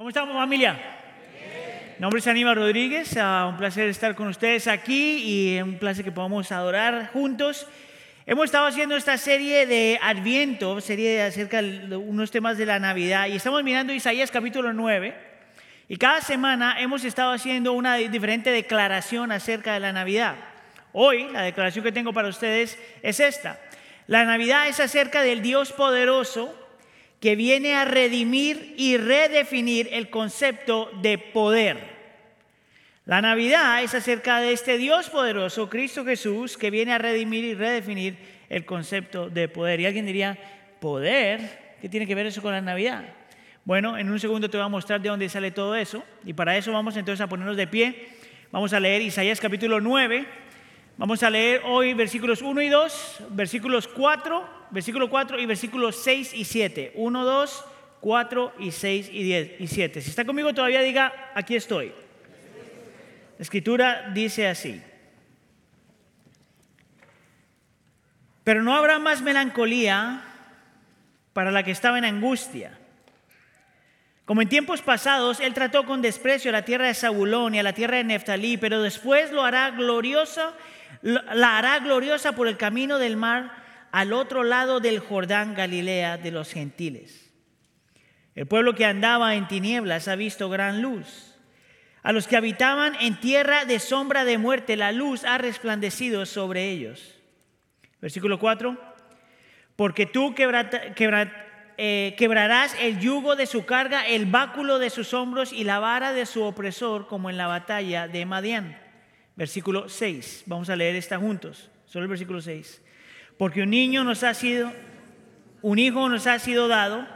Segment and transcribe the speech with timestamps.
[0.00, 0.80] ¿Cómo estamos familia?
[1.98, 6.02] Mi nombre es Aníbal Rodríguez, ah, un placer estar con ustedes aquí y un placer
[6.02, 7.66] que podamos adorar juntos.
[8.24, 13.26] Hemos estado haciendo esta serie de Adviento, serie acerca de unos temas de la Navidad
[13.26, 15.14] y estamos mirando Isaías capítulo 9
[15.86, 20.36] y cada semana hemos estado haciendo una diferente declaración acerca de la Navidad.
[20.94, 23.60] Hoy la declaración que tengo para ustedes es esta.
[24.06, 26.56] La Navidad es acerca del Dios poderoso
[27.20, 32.00] que viene a redimir y redefinir el concepto de poder.
[33.04, 37.54] La Navidad es acerca de este Dios poderoso, Cristo Jesús, que viene a redimir y
[37.54, 38.16] redefinir
[38.48, 39.80] el concepto de poder.
[39.80, 40.38] Y alguien diría,
[40.80, 41.76] ¿poder?
[41.80, 43.04] ¿Qué tiene que ver eso con la Navidad?
[43.64, 46.02] Bueno, en un segundo te voy a mostrar de dónde sale todo eso.
[46.24, 48.08] Y para eso vamos entonces a ponernos de pie.
[48.50, 50.26] Vamos a leer Isaías capítulo 9.
[51.00, 56.34] Vamos a leer hoy versículos 1 y 2, versículos 4 versículo 4 y versículos 6
[56.34, 56.92] y 7.
[56.94, 57.64] 1, 2,
[58.00, 60.02] 4 y 6 y 10 y 7.
[60.02, 61.88] Si está conmigo todavía diga, aquí estoy.
[63.38, 64.82] La escritura dice así.
[68.44, 70.22] Pero no habrá más melancolía
[71.32, 72.78] para la que estaba en angustia.
[74.26, 77.62] Como en tiempos pasados, él trató con desprecio a la tierra de Zabulón y a
[77.62, 80.52] la tierra de Neftalí, pero después lo hará gloriosa,
[81.02, 83.52] la hará gloriosa por el camino del mar
[83.92, 87.32] al otro lado del Jordán, Galilea de los gentiles.
[88.34, 91.34] El pueblo que andaba en tinieblas ha visto gran luz.
[92.02, 96.70] A los que habitaban en tierra de sombra de muerte, la luz ha resplandecido sobre
[96.70, 97.16] ellos.
[98.00, 98.78] Versículo 4.
[99.76, 100.34] Porque tú
[101.76, 106.12] eh, quebrarás el yugo de su carga, el báculo de sus hombros y la vara
[106.12, 108.89] de su opresor, como en la batalla de Madián.
[109.36, 110.44] Versículo 6.
[110.46, 111.70] Vamos a leer esta juntos.
[111.86, 112.82] Solo el versículo 6
[113.40, 114.70] porque un niño nos ha sido,
[115.62, 117.06] un hijo nos ha sido dado,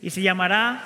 [0.00, 0.80] y se llamará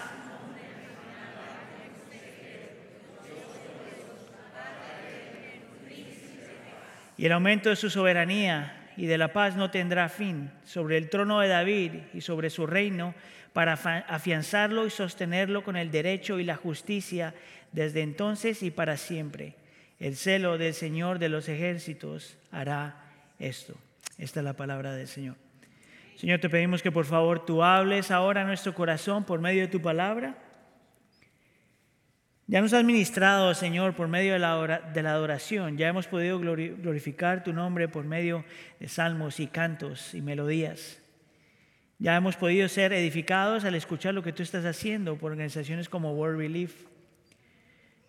[7.19, 11.11] y el aumento de su soberanía y de la paz no tendrá fin sobre el
[11.11, 13.15] trono de David y sobre su reino
[13.53, 17.35] para afianzarlo y sostenerlo con el derecho y la justicia
[17.73, 19.55] desde entonces y para siempre
[20.03, 22.97] el celo del Señor de los ejércitos hará
[23.39, 23.75] esto.
[24.19, 25.37] Esta es la palabra del Señor.
[26.17, 29.69] Señor, te pedimos que por favor tú hables ahora a nuestro corazón por medio de
[29.69, 30.37] tu palabra.
[32.49, 35.79] Ya nos has ministrado, Señor, por medio de la, de la adoración.
[35.79, 38.45] Ya hemos podido glorificar tu nombre por medio
[38.81, 41.02] de salmos y cantos y melodías.
[42.03, 46.13] Ya hemos podido ser edificados al escuchar lo que tú estás haciendo por organizaciones como
[46.15, 46.75] World Relief.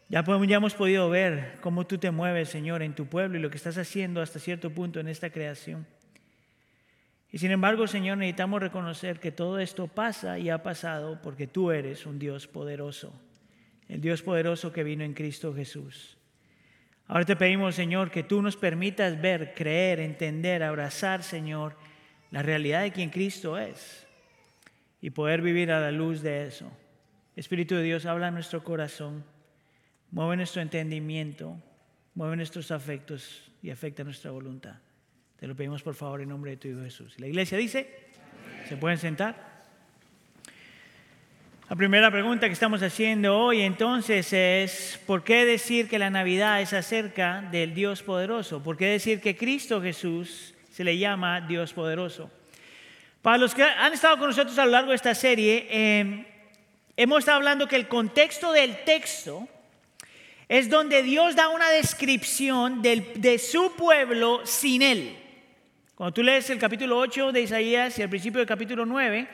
[0.10, 3.58] Ya, hemos podido ver cómo tú te mueves, Señor, en tu pueblo y lo que
[3.58, 5.86] estás haciendo hasta cierto punto en esta creación.
[7.32, 11.70] Y sin embargo, Señor, necesitamos reconocer que todo esto pasa y ha pasado porque tú
[11.70, 13.14] eres un Dios poderoso,
[13.90, 16.18] el Dios poderoso que vino en Cristo Jesús.
[17.06, 21.76] Ahora te pedimos, Señor, que tú nos permitas ver, creer, entender, abrazar, Señor,
[22.34, 24.08] la realidad de quien Cristo es
[25.00, 26.76] y poder vivir a la luz de eso.
[27.36, 29.24] Espíritu de Dios, habla en nuestro corazón.
[30.10, 31.62] Mueve nuestro entendimiento,
[32.16, 34.78] mueve nuestros afectos y afecta nuestra voluntad.
[35.40, 37.20] Te lo pedimos por favor en nombre de tu Hijo Jesús.
[37.20, 37.88] La iglesia dice,
[38.68, 39.62] ¿se pueden sentar?
[41.70, 46.62] La primera pregunta que estamos haciendo hoy entonces es, ¿por qué decir que la Navidad
[46.62, 48.64] es acerca del Dios poderoso?
[48.64, 52.32] ¿Por qué decir que Cristo Jesús se le llama Dios poderoso?
[53.22, 56.26] Para los que han estado con nosotros a lo largo de esta serie, eh,
[56.98, 59.48] hemos estado hablando que el contexto del texto
[60.50, 65.16] es donde Dios da una descripción de su pueblo sin Él.
[65.94, 69.28] Cuando tú lees el capítulo 8 de Isaías y el principio del capítulo 9,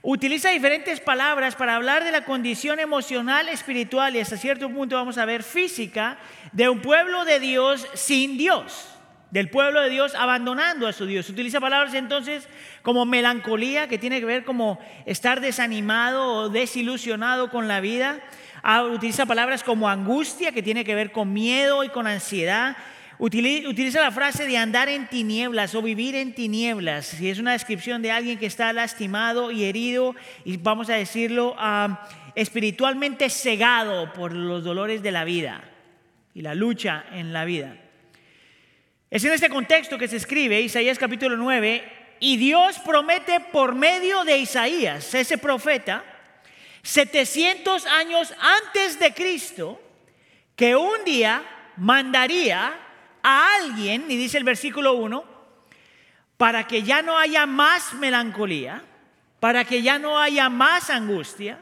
[0.00, 5.18] utiliza diferentes palabras para hablar de la condición emocional, espiritual y hasta cierto punto vamos
[5.18, 6.16] a ver física
[6.52, 8.97] de un pueblo de Dios sin Dios,
[9.30, 11.28] del pueblo de Dios abandonando a su Dios.
[11.28, 12.48] Utiliza palabras entonces
[12.82, 18.20] como melancolía, que tiene que ver como estar desanimado o desilusionado con la vida
[18.62, 22.76] Ah, utiliza palabras como angustia, que tiene que ver con miedo y con ansiedad.
[23.18, 27.06] Utiliza la frase de andar en tinieblas o vivir en tinieblas.
[27.06, 30.14] Si es una descripción de alguien que está lastimado y herido
[30.44, 32.06] y vamos a decirlo ah,
[32.36, 35.62] espiritualmente cegado por los dolores de la vida
[36.34, 37.76] y la lucha en la vida.
[39.10, 44.22] Es en este contexto que se escribe Isaías capítulo 9 y Dios promete por medio
[44.24, 46.04] de Isaías, ese profeta,
[46.82, 49.80] 700 años antes de Cristo,
[50.54, 51.42] que un día
[51.78, 52.78] mandaría
[53.22, 55.24] a alguien, y dice el versículo 1,
[56.36, 58.82] para que ya no haya más melancolía,
[59.40, 61.58] para que ya no haya más angustia,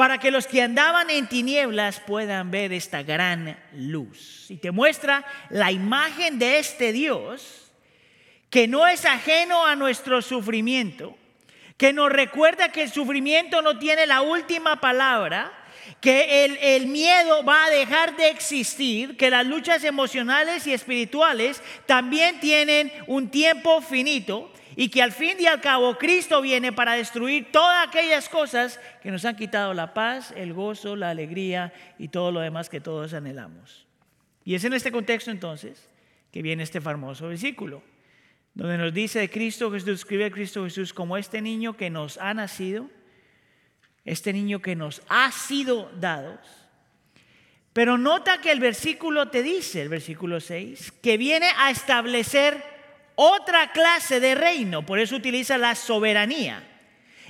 [0.00, 4.46] para que los que andaban en tinieblas puedan ver esta gran luz.
[4.48, 7.70] Y te muestra la imagen de este Dios
[8.48, 11.18] que no es ajeno a nuestro sufrimiento,
[11.76, 15.52] que nos recuerda que el sufrimiento no tiene la última palabra,
[16.00, 21.62] que el, el, miedo va a dejar de existir, que las luchas emocionales y espirituales
[21.84, 24.50] también tienen un tiempo finito
[24.80, 29.10] y que al fin y al cabo Cristo viene para destruir todas aquellas cosas que
[29.10, 33.12] nos han quitado la paz, el gozo, la alegría y todo lo demás que todos
[33.12, 33.86] anhelamos.
[34.42, 35.86] Y es en este contexto entonces
[36.32, 37.82] que viene este famoso versículo,
[38.54, 42.16] donde nos dice de Cristo Jesús, escribe a Cristo Jesús como este niño que nos
[42.16, 42.88] ha nacido,
[44.06, 46.40] este niño que nos ha sido dado.
[47.74, 52.79] Pero nota que el versículo te dice, el versículo 6, que viene a establecer
[53.22, 56.66] otra clase de reino, por eso utiliza la soberanía.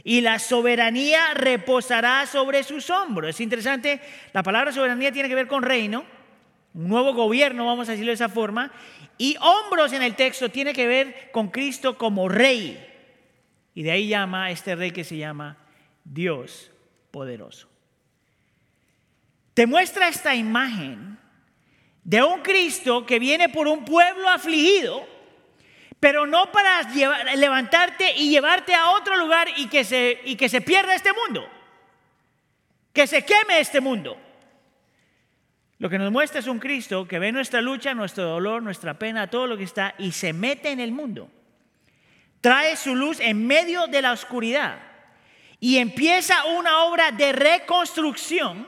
[0.05, 3.31] Y la soberanía reposará sobre sus hombros.
[3.31, 4.01] Es interesante,
[4.33, 6.05] la palabra soberanía tiene que ver con reino,
[6.75, 8.71] un nuevo gobierno, vamos a decirlo de esa forma,
[9.19, 12.87] y hombros en el texto tiene que ver con Cristo como rey.
[13.75, 15.57] Y de ahí llama a este rey que se llama
[16.05, 16.71] Dios
[17.11, 17.69] poderoso.
[19.55, 21.19] Te muestra esta imagen
[22.05, 25.10] de un Cristo que viene por un pueblo afligido
[26.01, 26.83] pero no para
[27.37, 31.47] levantarte y llevarte a otro lugar y que, se, pierda este mundo,
[32.95, 34.19] que se queme este mundo.
[35.79, 39.29] Lo que nos muestra es un Cristo que ve nuestra lucha, nuestro dolor, nuestra pena,
[39.29, 41.31] todo lo que está y se mete en el mundo.
[42.41, 44.79] Trae su luz en medio de la oscuridad
[45.59, 48.67] y empieza una obra de reconstrucción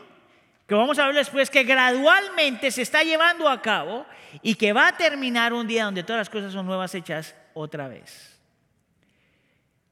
[0.67, 4.07] que vamos a ver después que gradualmente se está llevando a cabo
[4.43, 7.89] y que va a terminar un día donde todas las cosas son nuevas hechas otra
[7.89, 8.41] vez.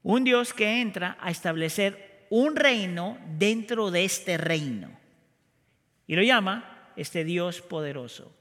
[0.03, 4.89] Un Dios que entra a establecer un reino dentro de este reino.
[6.07, 8.33] Y lo llama este Dios poderoso.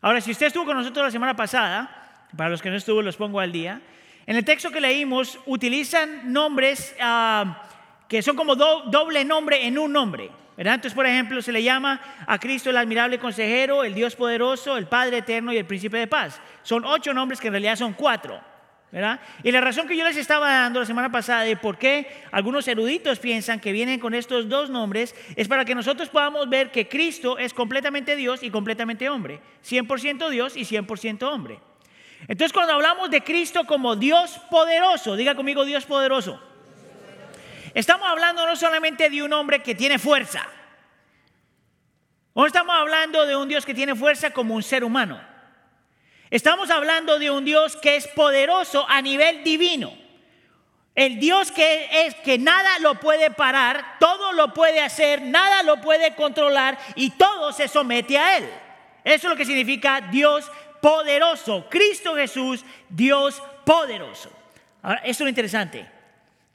[0.00, 3.16] Ahora, si usted estuvo con nosotros la semana pasada, para los que no estuvo los
[3.16, 3.80] pongo al día,
[4.26, 7.62] en el texto que leímos utilizan nombres ah,
[8.08, 10.30] que son como doble nombre en un nombre.
[10.58, 14.88] Entonces, por ejemplo, se le llama a Cristo el admirable consejero, el Dios poderoso, el
[14.88, 16.40] Padre eterno y el príncipe de paz.
[16.62, 18.40] Son ocho nombres que en realidad son cuatro.
[18.90, 19.20] ¿verdad?
[19.42, 22.66] Y la razón que yo les estaba dando la semana pasada de por qué algunos
[22.66, 26.88] eruditos piensan que vienen con estos dos nombres es para que nosotros podamos ver que
[26.88, 29.40] Cristo es completamente Dios y completamente hombre.
[29.62, 31.60] 100% Dios y 100% hombre.
[32.22, 36.42] Entonces cuando hablamos de Cristo como Dios poderoso, diga conmigo Dios poderoso.
[37.74, 40.46] Estamos hablando no solamente de un hombre que tiene fuerza.
[42.34, 45.20] No estamos hablando de un Dios que tiene fuerza como un ser humano.
[46.30, 49.92] Estamos hablando de un Dios que es poderoso a nivel divino.
[50.94, 55.80] El Dios que es que nada lo puede parar, todo lo puede hacer, nada lo
[55.80, 58.48] puede controlar y todo se somete a él.
[59.04, 60.50] Eso es lo que significa Dios
[60.80, 61.66] poderoso.
[61.68, 64.30] Cristo Jesús, Dios poderoso.
[64.82, 65.97] Ahora, esto es lo interesante.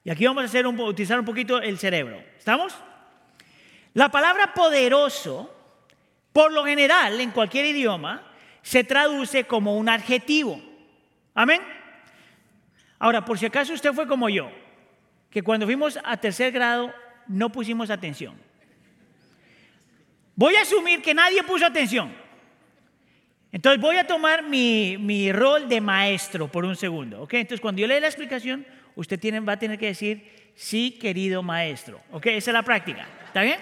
[0.03, 2.21] Y aquí vamos a hacer un, utilizar un poquito el cerebro.
[2.37, 2.75] ¿Estamos?
[3.93, 5.53] La palabra poderoso,
[6.33, 8.23] por lo general, en cualquier idioma,
[8.61, 10.61] se traduce como un adjetivo.
[11.33, 11.61] Amén.
[12.99, 14.51] Ahora, por si acaso usted fue como yo,
[15.29, 16.93] que cuando fuimos a tercer grado
[17.27, 18.35] no pusimos atención.
[20.35, 22.13] Voy a asumir que nadie puso atención.
[23.51, 27.27] Entonces voy a tomar mi, mi rol de maestro por un segundo.
[27.29, 31.43] Entonces cuando yo lea la explicación, usted tiene, va a tener que decir, sí, querido
[31.43, 32.01] maestro.
[32.11, 32.27] ¿Ok?
[32.27, 33.07] Esa es la práctica.
[33.25, 33.59] ¿Está bien?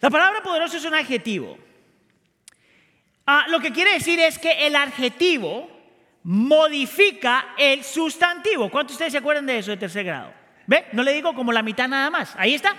[0.00, 1.58] La palabra poderoso es un adjetivo.
[3.26, 5.70] Ah, lo que quiere decir es que el adjetivo
[6.24, 8.70] modifica el sustantivo.
[8.70, 10.32] ¿Cuántos de ustedes se acuerdan de eso de tercer grado?
[10.66, 10.86] ¿Ve?
[10.92, 12.34] No le digo como la mitad nada más.
[12.36, 12.74] Ahí está.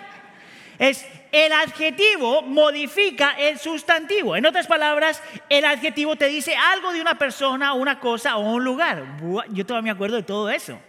[0.80, 4.36] Es el adjetivo modifica el sustantivo.
[4.36, 8.64] En otras palabras, el adjetivo te dice algo de una persona, una cosa o un
[8.64, 9.04] lugar.
[9.50, 10.80] Yo todavía me acuerdo de todo eso.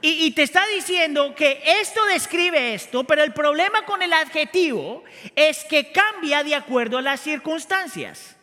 [0.00, 5.02] Y, te está diciendo que esto describe esto, pero el problema con el adjetivo
[5.34, 8.36] es que cambia de acuerdo a las circunstancias.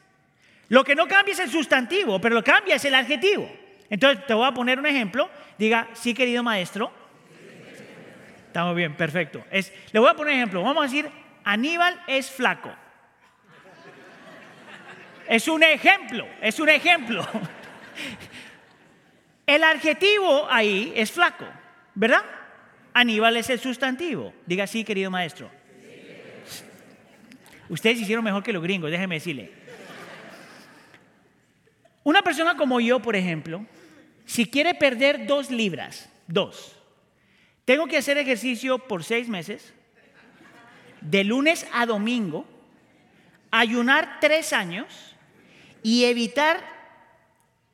[0.68, 3.50] Lo que no cambia es el sustantivo, pero lo que cambia es el adjetivo.
[3.90, 5.30] Entonces te voy a poner un ejemplo.
[5.58, 6.92] Diga, sí, querido maestro.
[8.48, 9.46] Estamos bien, perfecto.
[9.52, 10.62] Es, le voy a poner un ejemplo.
[10.62, 11.10] Vamos a decir,
[11.46, 12.74] Aníbal es flaco.
[15.28, 17.26] Es un ejemplo, es un ejemplo.
[19.46, 21.46] El adjetivo ahí es flaco,
[21.94, 22.24] ¿verdad?
[22.94, 24.34] Aníbal es el sustantivo.
[24.46, 25.50] Diga sí, querido maestro.
[27.70, 29.52] Ustedes hicieron mejor que los gringos, déjeme decirle.
[32.04, 33.66] Una persona como yo, por ejemplo,
[34.26, 36.76] si quiere perder dos libras, dos,
[37.66, 39.74] Tengo que hacer ejercicio por seis meses,
[41.02, 42.46] de lunes a domingo,
[43.50, 45.16] ayunar tres años
[45.82, 46.64] y evitar,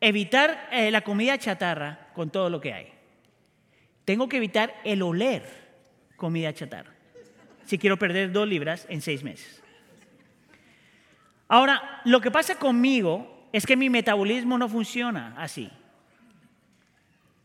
[0.01, 2.87] evitar eh, la comida chatarra con todo lo que hay.
[4.03, 5.43] Tengo que evitar el oler
[6.17, 6.91] comida chatarra
[7.65, 9.63] si quiero perder dos libras en seis meses.
[11.47, 15.69] Ahora, lo que pasa conmigo es que mi metabolismo no funciona así.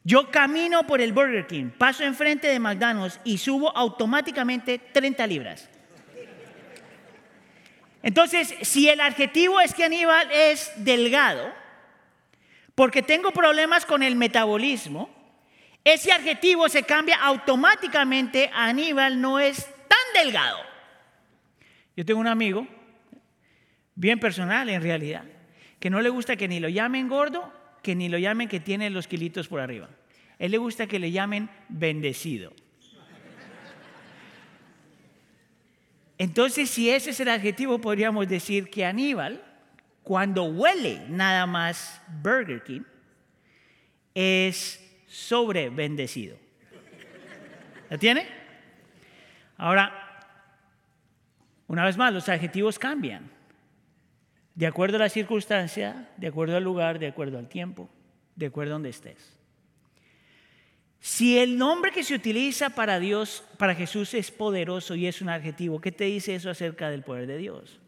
[0.02, 5.68] Yo camino por el Burger King, paso enfrente de McDonald's y subo automáticamente 30 libras.
[8.02, 11.52] Entonces, si el adjetivo es que Aníbal es delgado,
[12.76, 15.10] porque tengo problemas con el metabolismo,
[15.82, 20.58] ese adjetivo se cambia automáticamente Aníbal no es tan delgado.
[21.96, 22.66] Yo tengo un amigo,
[23.94, 25.24] bien personal en realidad,
[25.80, 27.50] que no le gusta que ni lo llamen gordo,
[27.82, 29.88] que ni lo llamen que tiene los kilitos por arriba.
[30.38, 32.52] Él le gusta que le llamen bendecido.
[36.18, 39.45] Entonces, si ese es el adjetivo, podríamos decir que Aníbal,
[40.06, 42.82] cuando huele nada más Burger King,
[44.14, 46.38] es sobre bendecido.
[47.90, 48.28] ¿La tiene?
[49.56, 49.92] Ahora,
[51.66, 53.28] una vez más, los adjetivos cambian.
[54.54, 57.90] De acuerdo a la circunstancia, de acuerdo al lugar, de acuerdo al tiempo,
[58.36, 59.36] de acuerdo a donde estés.
[61.00, 65.30] Si el nombre que se utiliza para Dios, para Jesús es poderoso y es un
[65.30, 67.80] adjetivo, ¿qué te dice eso acerca del poder de Dios?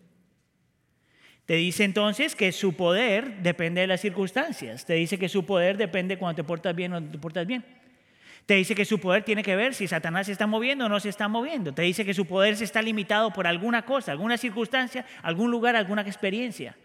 [1.49, 4.85] Te dice entonces que su poder depende de las circunstancias.
[4.85, 7.65] Te dice que su poder depende cuando te portas bien o no te portas bien.
[8.45, 11.01] Te dice que su poder tiene que ver si Satanás se está moviendo o no
[11.01, 11.73] se está moviendo.
[11.73, 15.75] Te dice que su poder se está limitado por alguna cosa, alguna circunstancia, algún lugar,
[15.75, 16.77] alguna experiencia.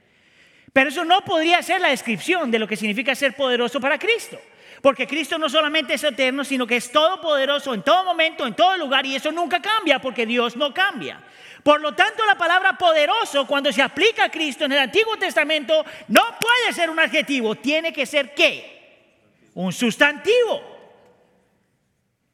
[0.72, 4.40] Pero eso no podría ser la descripción de lo que significa ser poderoso para Cristo.
[4.82, 8.78] Porque Cristo no solamente es eterno, sino que es todopoderoso en todo momento, en todo
[8.78, 11.22] lugar, y eso nunca cambia porque Dios no cambia.
[11.64, 15.86] Por lo tanto, la palabra poderoso, cuando se aplica a Cristo en el Antiguo Testamento,
[16.10, 19.50] no puede ser un adjetivo, tiene que ser qué?
[19.54, 20.62] Un sustantivo.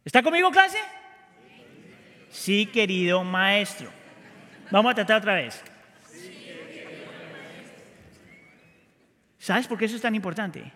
[0.04, 0.80] ¿Está conmigo, clase?
[2.30, 3.92] Sí, querido maestro.
[4.72, 5.64] Vamos a tratar otra vez.
[9.38, 10.72] ¿Sabes por qué eso es tan importante?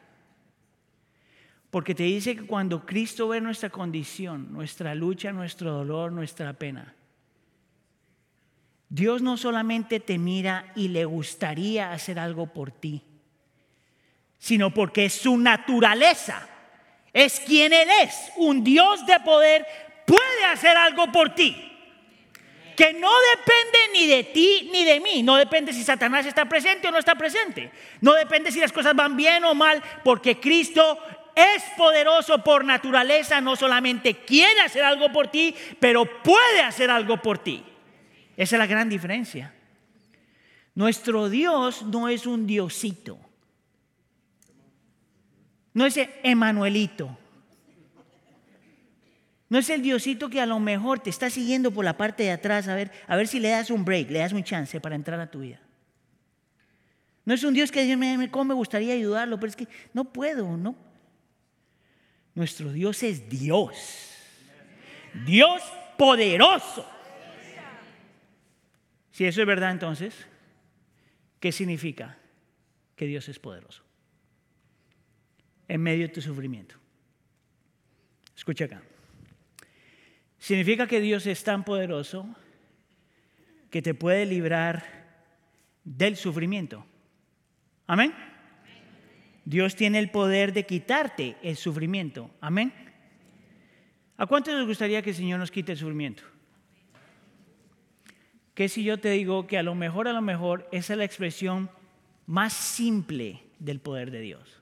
[1.71, 6.93] Porque te dice que cuando Cristo ve nuestra condición, nuestra lucha, nuestro dolor, nuestra pena,
[8.93, 13.01] Dios no solamente te mira y le gustaría hacer algo por ti,
[14.37, 16.47] sino porque es su naturaleza,
[17.11, 19.65] es quien Él es, un Dios de poder,
[20.05, 21.71] puede hacer algo por ti.
[22.77, 26.87] Que no depende ni de ti ni de mí, no depende si Satanás está presente
[26.87, 30.99] o no está presente, no depende si las cosas van bien o mal, porque Cristo
[31.33, 37.17] es poderoso por naturaleza, no solamente quiere hacer algo por ti, pero puede hacer algo
[37.17, 37.63] por ti.
[38.35, 39.53] Esa es la gran diferencia.
[40.75, 43.19] Nuestro Dios no es un diosito.
[45.73, 47.17] No es Emanuelito.
[49.49, 52.31] No es el diosito que a lo mejor te está siguiendo por la parte de
[52.31, 54.95] atrás a ver, a ver si le das un break, le das un chance para
[54.95, 55.59] entrar a tu vida.
[57.25, 59.39] No es un Dios que dice, ¿cómo me gustaría ayudarlo?
[59.39, 60.75] Pero es que no puedo, no.
[62.35, 63.75] Nuestro Dios es Dios.
[65.25, 65.61] Dios
[65.97, 66.85] poderoso.
[69.13, 70.25] Si eso es verdad, entonces,
[71.39, 72.17] ¿qué significa
[72.95, 73.83] que Dios es poderoso?
[75.67, 76.75] En medio de tu sufrimiento.
[78.35, 78.81] Escucha acá.
[80.39, 82.27] Significa que Dios es tan poderoso
[83.69, 84.83] que te puede librar
[85.83, 86.83] del sufrimiento.
[87.85, 88.15] Amén.
[89.45, 92.31] Dios tiene el poder de quitarte el sufrimiento.
[92.41, 92.73] Amén.
[94.17, 96.32] ¿A cuántos les gustaría que el Señor nos quite el sufrimiento?
[98.53, 101.05] ¿Qué si yo te digo que a lo mejor, a lo mejor, esa es la
[101.05, 101.71] expresión
[102.27, 104.61] más simple del poder de Dios?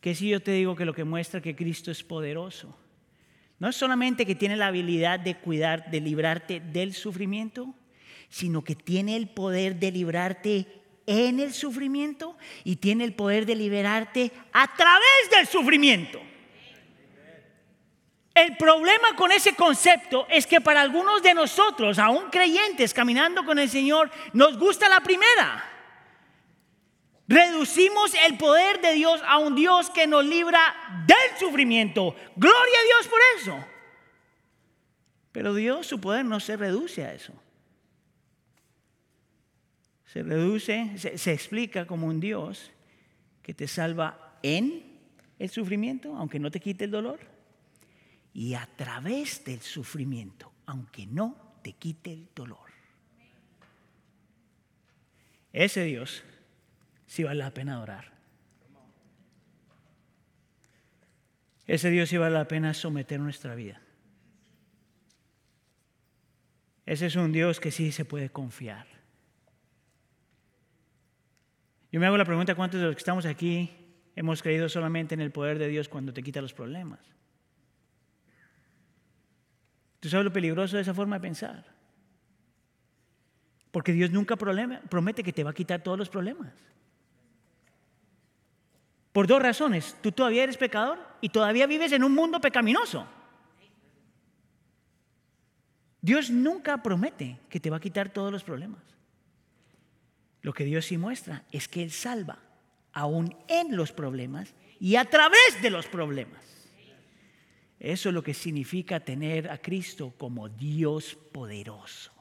[0.00, 2.76] ¿Qué si yo te digo que lo que muestra que Cristo es poderoso?
[3.58, 7.74] No es solamente que tiene la habilidad de cuidar, de librarte del sufrimiento,
[8.28, 10.66] sino que tiene el poder de librarte
[11.06, 16.20] en el sufrimiento y tiene el poder de liberarte a través del sufrimiento.
[18.34, 23.58] El problema con ese concepto es que para algunos de nosotros, aún creyentes caminando con
[23.58, 25.64] el Señor, nos gusta la primera.
[27.28, 30.60] Reducimos el poder de Dios a un Dios que nos libra
[31.06, 32.14] del sufrimiento.
[32.36, 33.64] Gloria a Dios por eso.
[35.32, 37.32] Pero Dios, su poder no se reduce a eso.
[40.06, 42.70] Se reduce, se, explica como un Dios
[43.42, 45.00] que te salva en
[45.38, 47.31] el sufrimiento, aunque no te quite el dolor,
[48.34, 52.70] y a través del sufrimiento, aunque no te quite el dolor.
[55.52, 56.24] Ese Dios
[57.06, 58.12] sí vale la pena adorar.
[61.66, 63.80] Ese Dios sí vale la pena someter nuestra vida.
[66.84, 68.86] Ese es un Dios que sí se puede confiar.
[71.92, 73.70] Yo me hago la pregunta, ¿cuántos de los que estamos aquí
[74.16, 77.00] hemos creído solamente en el poder de Dios cuando te quita los problemas?
[80.02, 81.64] ¿Tú sabes lo peligroso de esa forma de pensar?
[83.70, 86.52] Porque Dios nunca promete que te va a quitar todos los problemas.
[89.12, 89.96] Por dos razones.
[90.02, 93.06] Tú todavía eres pecador y todavía vives en un mundo pecaminoso.
[96.00, 98.82] Dios nunca promete que te va a quitar todos los problemas.
[100.40, 102.40] Lo que Dios sí muestra es que Él salva
[102.92, 106.51] aún en los problemas y a través de los problemas.
[107.82, 112.12] Eso es lo que significa tener a Cristo como Dios poderoso.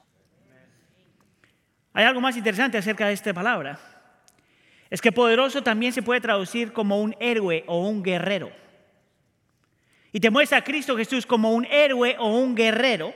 [1.93, 3.79] Hay algo más interesante acerca de esta palabra.
[4.89, 8.51] Es que poderoso también se puede traducir como un héroe o un guerrero.
[10.11, 13.13] Y te muestra a Cristo Jesús como un héroe o un guerrero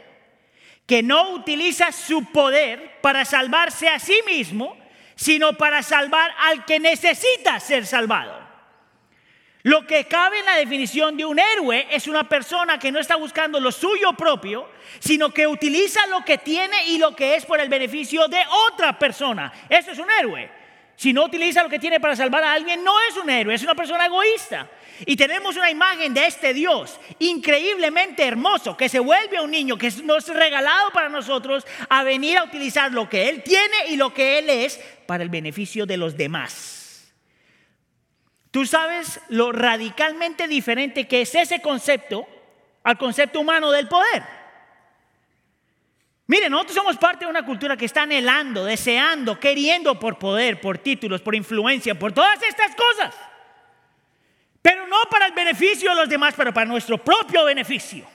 [0.86, 4.78] que no utiliza su poder para salvarse a sí mismo,
[5.16, 8.45] sino para salvar al que necesita ser salvado.
[9.65, 13.15] Lo que cabe en la definición de un héroe es una persona que no está
[13.15, 14.69] buscando lo suyo propio,
[15.00, 19.00] sino que utiliza lo que tiene y lo que es por el beneficio de otra
[19.00, 19.51] persona.
[19.67, 20.51] Eso es un héroe.
[20.95, 23.63] Si no utiliza lo que tiene para salvar a alguien, no es un héroe, es
[23.63, 24.69] una persona egoísta.
[25.03, 29.91] Y tenemos una imagen de este Dios increíblemente hermoso, que se vuelve un niño, que
[30.03, 34.13] nos es regalado para nosotros a venir a utilizar lo que Él tiene y lo
[34.13, 36.75] que Él es para el beneficio de los demás.
[38.56, 42.26] Tú sabes lo radicalmente diferente que es ese concepto
[42.84, 44.24] al concepto humano del poder.
[46.28, 50.78] Miren, nosotros somos parte de una cultura que está anhelando, deseando, queriendo por poder, por
[50.78, 53.13] títulos, por influencia, por todas estas cosas.
[54.62, 58.08] Pero no para el beneficio de los demás, pero para nuestro propio beneficio.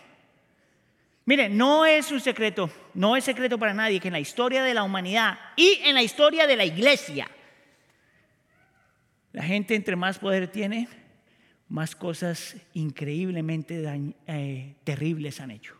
[1.26, 4.72] Miren, no es un secreto, no es secreto para nadie que en la historia de
[4.72, 7.28] la humanidad y en la historia de la iglesia,
[9.32, 10.88] la gente entre más poder tiene,
[11.68, 13.82] más cosas increíblemente
[14.26, 15.76] eh, terribles han hecho.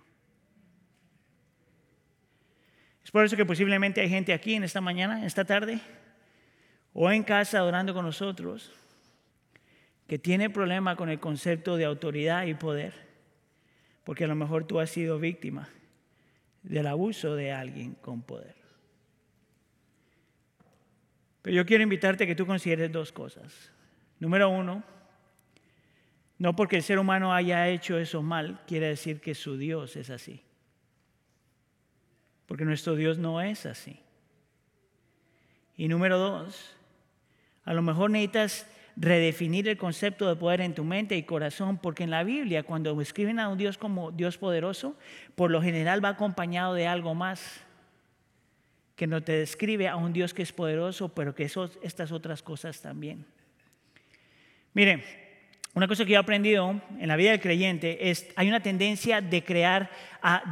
[3.05, 5.81] Es por eso que posiblemente hay gente aquí en esta mañana, en esta tarde,
[6.93, 8.73] o en casa adorando con nosotros,
[10.07, 12.95] que tiene problema con el concepto de autoridad y poder,
[14.05, 15.69] porque a lo mejor tú has sido víctima
[16.63, 18.60] del abuso de alguien con poder.
[21.43, 23.71] Pero yo quiero invitarte a que tú consideres dos cosas.
[24.19, 24.83] Número uno,
[26.39, 30.11] no porque el ser humano haya hecho eso mal, quiere decir que su Dios es
[30.11, 30.43] así.
[32.47, 34.01] Porque nuestro Dios no es así.
[35.77, 36.77] Y número dos,
[37.65, 42.05] a lo mejor necesitas redefinir el concepto de poder en tu mente y corazón, porque
[42.05, 44.97] en la Biblia cuando escriben a un Dios como Dios poderoso,
[45.37, 47.63] por lo general va acompañado de algo más
[49.01, 52.43] que no te describe a un Dios que es poderoso, pero que son estas otras
[52.43, 53.25] cosas también.
[54.75, 55.03] Mire,
[55.73, 59.23] una cosa que yo he aprendido en la vida del creyente es, hay una tendencia
[59.23, 59.91] de crear,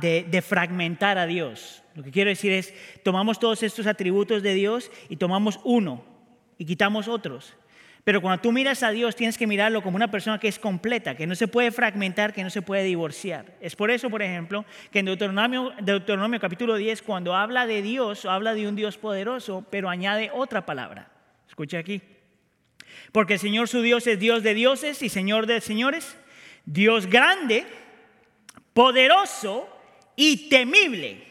[0.01, 1.83] de fragmentar a Dios.
[1.95, 6.03] Lo que quiero decir es, tomamos todos estos atributos de Dios y tomamos uno
[6.57, 7.55] y quitamos otros.
[8.09, 11.15] Pero cuando tú miras a Dios, tienes que mirarlo como una persona que es completa,
[11.15, 13.45] que no se puede fragmentar, que no se puede divorciar.
[13.61, 18.55] Es por eso, por ejemplo, que en Deuteronomio, capítulo 10, cuando habla de Dios, habla
[18.55, 21.11] de un Dios poderoso, pero añade otra palabra.
[21.51, 22.01] Escucha aquí.
[23.13, 26.17] Porque el Señor su Dios es Dios de dioses y Señor de señores,
[26.65, 27.67] Dios grande,
[28.73, 29.69] poderoso
[30.17, 31.27] y temible.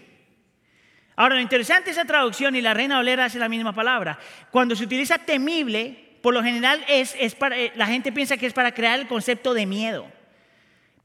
[1.16, 4.20] Ahora, lo interesante es esa traducción y la Reina Valera hace la misma palabra.
[4.52, 8.53] Cuando se utiliza temible, por lo general es, para, eh, la gente piensa que es
[8.53, 10.12] para crear el concepto de miedo.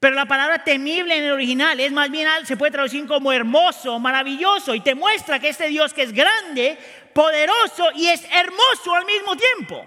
[0.01, 4.01] Pero la palabra temible en el original es más bien, se puede traducir como hermoso,
[4.01, 6.77] maravilloso, y te muestra que este Dios que es grande,
[7.15, 9.87] poderoso y es hermoso al mismo tiempo.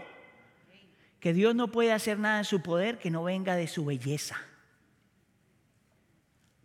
[1.19, 4.39] Que Dios no puede hacer nada en su poder que no venga de su belleza.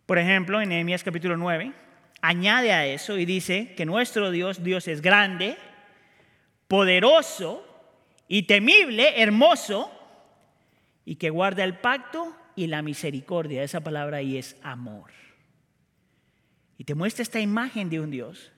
[0.05, 1.73] Por ejemplo, en Nehemías capítulo 9,
[2.21, 5.57] añade a eso y dice que nuestro Dios, Dios es grande,
[6.67, 7.70] poderoso
[8.33, 9.91] y temible, hermoso,
[11.03, 13.61] y que guarda el pacto y la misericordia.
[13.61, 15.11] Esa palabra ahí es amor.
[16.77, 18.53] Y te muestra esta imagen de un Dios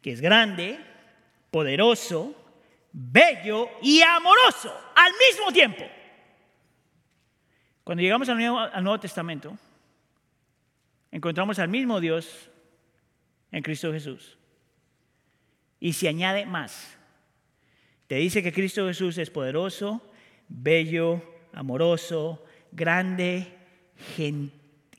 [0.00, 0.78] que es grande,
[1.50, 2.36] poderoso,
[2.92, 5.82] bello y amoroso al mismo tiempo.
[7.82, 9.58] Cuando llegamos al Nuevo, al Nuevo Testamento,
[11.10, 12.48] encontramos al mismo Dios
[13.50, 14.38] en Cristo Jesús.
[15.80, 16.96] Y se añade más.
[18.06, 20.02] Te dice que Cristo Jesús es poderoso,
[20.48, 23.56] bello, amoroso, grande,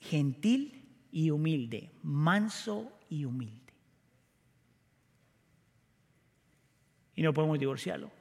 [0.02, 3.74] gentil y humilde, manso y humilde.
[7.16, 8.12] Y no podemos divorciarlo.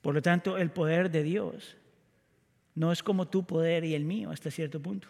[0.00, 1.76] Por lo tanto, el poder de Dios
[2.74, 5.08] no es como tu poder y el mío hasta cierto punto.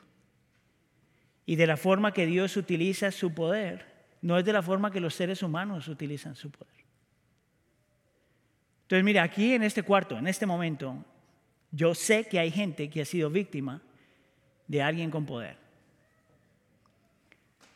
[1.47, 3.87] Y de la forma que Dios utiliza su poder,
[4.23, 6.74] no es de la forma que los seres humanos utilizan su poder.
[8.85, 11.03] Entonces, mira, aquí en este cuarto, en este momento,
[11.71, 13.81] yo sé que hay gente que ha sido víctima
[14.69, 15.57] de alguien con poder.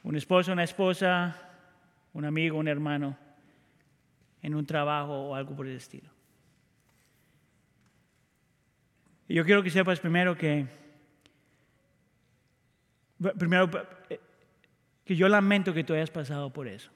[0.03, 1.35] Un esposo, una esposa,
[2.13, 3.17] un amigo, un hermano,
[4.43, 6.11] en un trabajo o algo por el estilo.
[9.29, 10.67] Y yo quiero que sepas primero que,
[13.39, 13.71] primero,
[14.11, 14.21] eh,
[15.05, 16.91] que yo lamento que tú hayas pasado por eso.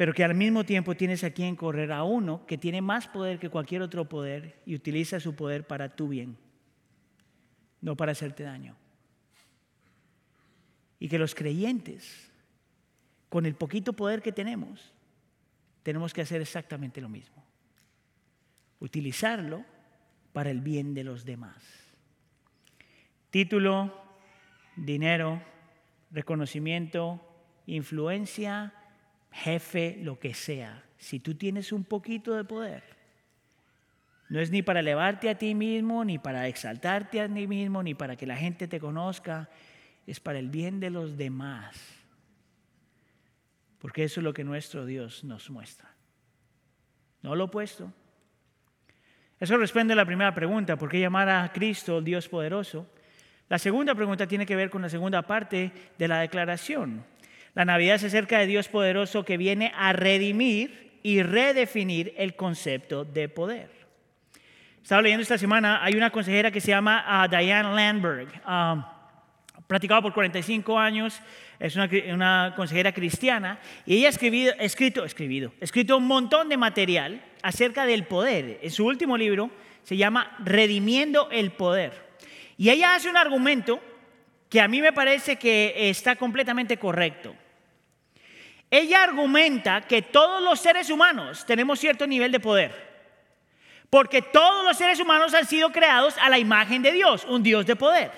[0.00, 3.38] Pero que al mismo tiempo tienes a quien correr a uno que tiene más poder
[3.38, 6.38] que cualquier otro poder y utiliza su poder para tu bien,
[7.82, 8.76] no para hacerte daño.
[10.98, 12.30] Y que los creyentes,
[13.28, 14.94] con el poquito poder que tenemos,
[15.82, 17.44] tenemos que hacer exactamente lo mismo.
[18.78, 19.66] Utilizarlo
[20.32, 21.62] para el bien de los demás.
[23.28, 24.02] Título,
[24.76, 25.42] dinero,
[26.10, 27.20] reconocimiento,
[27.66, 28.72] influencia,
[29.32, 32.82] jefe, lo que sea, si tú tienes un poquito de poder,
[34.28, 37.94] no es ni para elevarte a ti mismo, ni para exaltarte a ti mismo, ni
[37.94, 39.48] para que la gente te conozca,
[40.06, 41.76] es para el bien de los demás.
[43.80, 45.90] Porque eso es lo que nuestro Dios nos muestra.
[47.22, 47.92] No lo opuesto.
[49.40, 52.86] Eso responde a la primera pregunta, ¿por qué llamar a Cristo Dios poderoso?
[53.48, 57.04] La segunda pregunta tiene que ver con la segunda parte de la declaración.
[57.54, 63.04] La Navidad se acerca de Dios poderoso que viene a redimir y redefinir el concepto
[63.04, 63.70] de poder.
[64.82, 68.82] Estaba leyendo esta semana, hay una consejera que se llama ah, Diane Landberg, uh,
[69.66, 71.20] practicado por 45 años,
[71.58, 77.22] es una, consejera cristiana, y ella ha escribido, escrito, escribido, escrito un montón de material
[77.42, 78.58] acerca del poder.
[78.62, 79.50] En su último libro
[79.82, 82.10] se llama Redimiendo el Poder.
[82.56, 83.80] Y ella hace un argumento
[84.50, 87.34] que a mí me parece que está completamente correcto.
[88.68, 92.90] Ella argumenta que todos los seres humanos tenemos cierto nivel de poder.
[93.88, 97.64] Porque todos los seres humanos han sido creados a la imagen de Dios, un Dios
[97.64, 98.10] de poder.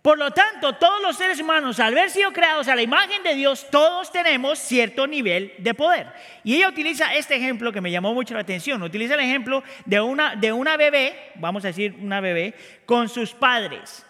[0.00, 3.34] Por lo tanto, todos los seres humanos, al haber sido creados a la imagen de
[3.34, 6.08] Dios, todos tenemos cierto nivel de poder.
[6.44, 8.82] Y ella utiliza este ejemplo que me llamó mucho la atención.
[8.82, 13.32] Utiliza el ejemplo de una, de una bebé, vamos a decir una bebé, con sus
[13.32, 14.04] padres.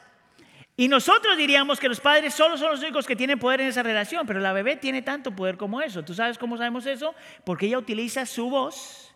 [0.76, 3.82] Y nosotros diríamos que los padres solo son los únicos que tienen poder en esa
[3.82, 6.02] relación, pero la bebé tiene tanto poder como eso.
[6.02, 7.14] ¿Tú sabes cómo sabemos eso?
[7.44, 9.14] Porque ella utiliza su voz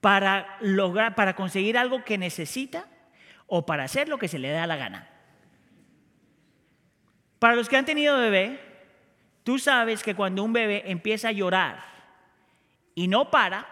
[0.00, 2.86] para lograr, para conseguir algo que necesita
[3.46, 5.08] o para hacer lo que se le da la gana.
[7.38, 8.58] Para los que han tenido bebé,
[9.44, 11.84] tú sabes que cuando un bebé empieza a llorar
[12.94, 13.66] y no para,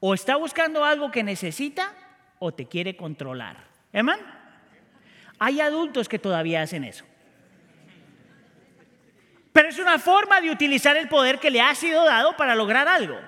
[0.00, 1.92] o está buscando algo que necesita
[2.38, 3.66] o te quiere controlar.
[3.92, 4.37] ¿Hermano?
[5.38, 7.04] Hay adultos que todavía hacen eso.
[9.52, 12.86] Pero es una forma de utilizar el poder que le ha sido dado para lograr
[12.86, 13.18] algo.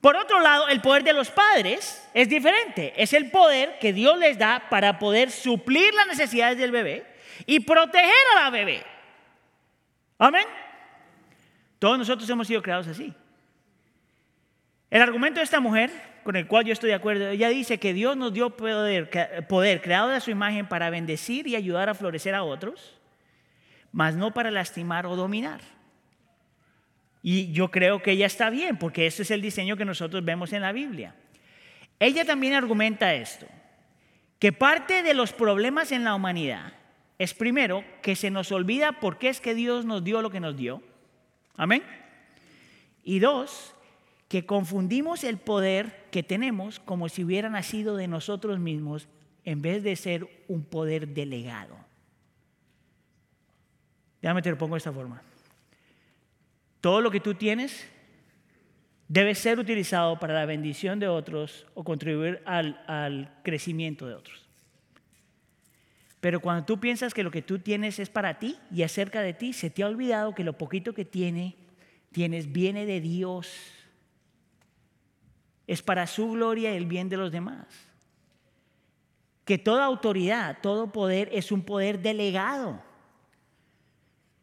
[0.00, 2.92] Por otro lado, el poder de los padres es diferente.
[2.96, 7.04] Es el poder que Dios les da para poder suplir las necesidades del bebé
[7.46, 8.84] y proteger a la bebé.
[10.18, 10.46] Amén.
[11.78, 13.12] Todos nosotros hemos sido creados así.
[14.90, 15.90] El argumento de esta mujer
[16.28, 17.26] con el cual yo estoy de acuerdo.
[17.30, 19.08] Ella dice que Dios nos dio poder,
[19.48, 22.98] poder creado de su imagen para bendecir y ayudar a florecer a otros,
[23.92, 25.62] mas no para lastimar o dominar.
[27.22, 30.52] Y yo creo que ella está bien, porque ese es el diseño que nosotros vemos
[30.52, 31.14] en la Biblia.
[31.98, 33.46] Ella también argumenta esto,
[34.38, 36.74] que parte de los problemas en la humanidad
[37.18, 40.40] es primero que se nos olvida por qué es que Dios nos dio lo que
[40.40, 40.82] nos dio.
[41.56, 41.82] Amén.
[43.02, 43.74] Y dos,
[44.28, 49.08] que confundimos el poder que tenemos como si hubiera nacido de nosotros mismos
[49.44, 51.76] en vez de ser un poder delegado.
[54.20, 55.22] Déjame te lo pongo de esta forma.
[56.82, 57.88] Todo lo que tú tienes
[59.08, 64.46] debe ser utilizado para la bendición de otros o contribuir al, al crecimiento de otros.
[66.20, 69.32] Pero cuando tú piensas que lo que tú tienes es para ti y acerca de
[69.32, 71.54] ti, se te ha olvidado que lo poquito que tiene,
[72.12, 73.77] tienes viene de Dios
[75.68, 77.66] es para su gloria y el bien de los demás.
[79.44, 82.82] Que toda autoridad, todo poder es un poder delegado.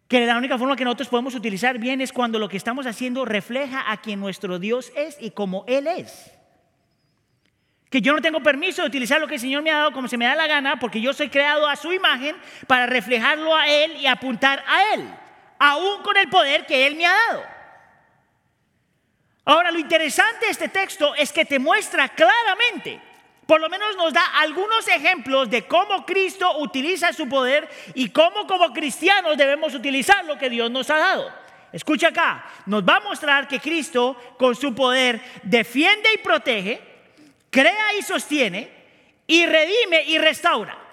[0.08, 3.26] Que la única forma que nosotros podemos utilizar bien es cuando lo que estamos haciendo
[3.26, 6.32] refleja a quien nuestro Dios es y como Él es.
[7.90, 10.08] Que yo no tengo permiso de utilizar lo que el Señor me ha dado como
[10.08, 12.36] se me da la gana, porque yo soy creado a su imagen
[12.68, 15.10] para reflejarlo a Él y apuntar a Él,
[15.58, 17.55] aún con el poder que Él me ha dado.
[19.46, 23.00] Ahora, lo interesante de este texto es que te muestra claramente,
[23.46, 28.48] por lo menos nos da algunos ejemplos de cómo Cristo utiliza su poder y cómo
[28.48, 31.32] como cristianos debemos utilizar lo que Dios nos ha dado.
[31.72, 36.82] Escucha acá, nos va a mostrar que Cristo con su poder defiende y protege,
[37.52, 38.72] crea y sostiene,
[39.28, 40.85] y redime y restaura.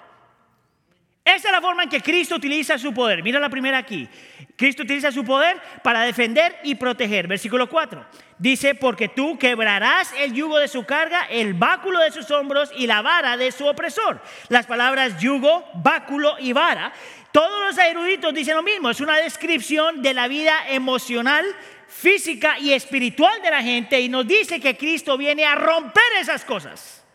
[1.25, 3.23] Esa es la forma en que Cristo utiliza su poder.
[3.23, 4.09] Mira la primera aquí.
[4.57, 7.27] Cristo utiliza su poder para defender y proteger.
[7.27, 8.05] Versículo 4.
[8.37, 12.87] Dice, porque tú quebrarás el yugo de su carga, el báculo de sus hombros y
[12.87, 14.21] la vara de su opresor.
[14.49, 16.91] Las palabras yugo, báculo y vara.
[17.31, 18.89] Todos los eruditos dicen lo mismo.
[18.89, 21.45] Es una descripción de la vida emocional,
[21.87, 26.43] física y espiritual de la gente y nos dice que Cristo viene a romper esas
[26.43, 27.05] cosas,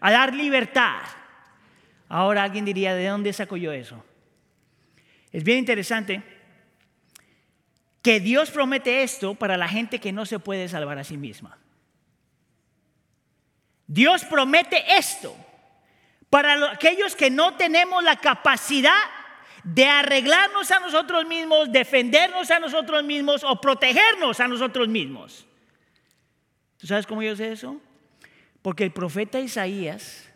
[0.00, 1.02] a dar libertad.
[2.08, 4.04] Ahora alguien diría, ¿de dónde saco yo eso?
[5.32, 6.22] Es bien interesante
[8.02, 11.58] que Dios promete esto para la gente que no se puede salvar a sí misma.
[13.86, 15.34] Dios promete esto
[16.30, 18.92] para aquellos que no tenemos la capacidad
[19.62, 25.46] de arreglarnos a nosotros mismos, defendernos a nosotros mismos o protegernos a nosotros mismos.
[26.76, 27.80] ¿Tú sabes cómo yo sé eso?
[28.60, 30.30] Porque el profeta Isaías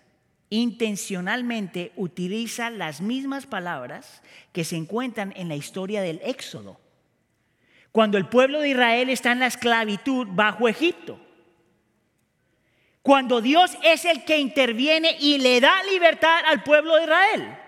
[0.50, 6.80] intencionalmente utiliza las mismas palabras que se encuentran en la historia del Éxodo,
[7.92, 11.20] cuando el pueblo de Israel está en la esclavitud bajo Egipto.
[13.02, 17.58] Cuando Dios es el que interviene y le da libertad al pueblo de Israel.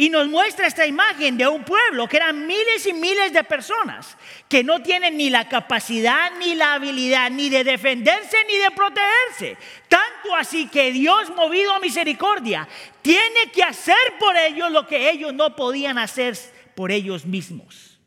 [0.00, 4.16] Y nos muestra esta imagen de un pueblo que eran miles y miles de personas
[4.48, 9.58] que no tienen ni la capacidad ni la habilidad ni de defenderse ni de protegerse.
[9.90, 12.66] Tanto así que Dios, movido a misericordia,
[13.02, 16.34] tiene que hacer por ellos lo que ellos no podían hacer
[16.74, 18.00] por ellos mismos.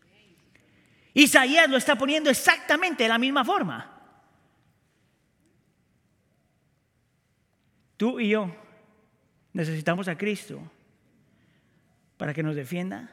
[1.14, 4.02] Isaías lo está poniendo exactamente de la misma forma.
[7.98, 8.50] Tú y yo
[9.54, 10.60] necesitamos a Cristo
[12.18, 13.10] para que nos defienda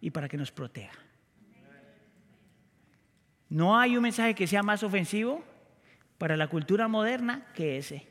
[0.00, 0.98] y para que nos proteja.
[3.48, 5.42] No hay un mensaje que sea más ofensivo
[6.18, 8.06] para la cultura moderna que ese.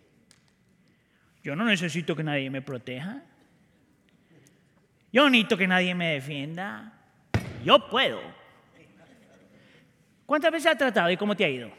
[1.43, 3.23] Yo no necesito que nadie me proteja.
[5.13, 6.93] Yo no necesito que nadie me defienda.
[7.63, 8.19] Yo puedo.
[10.25, 11.71] ¿Cuántas veces has tratado y cómo te ha ido?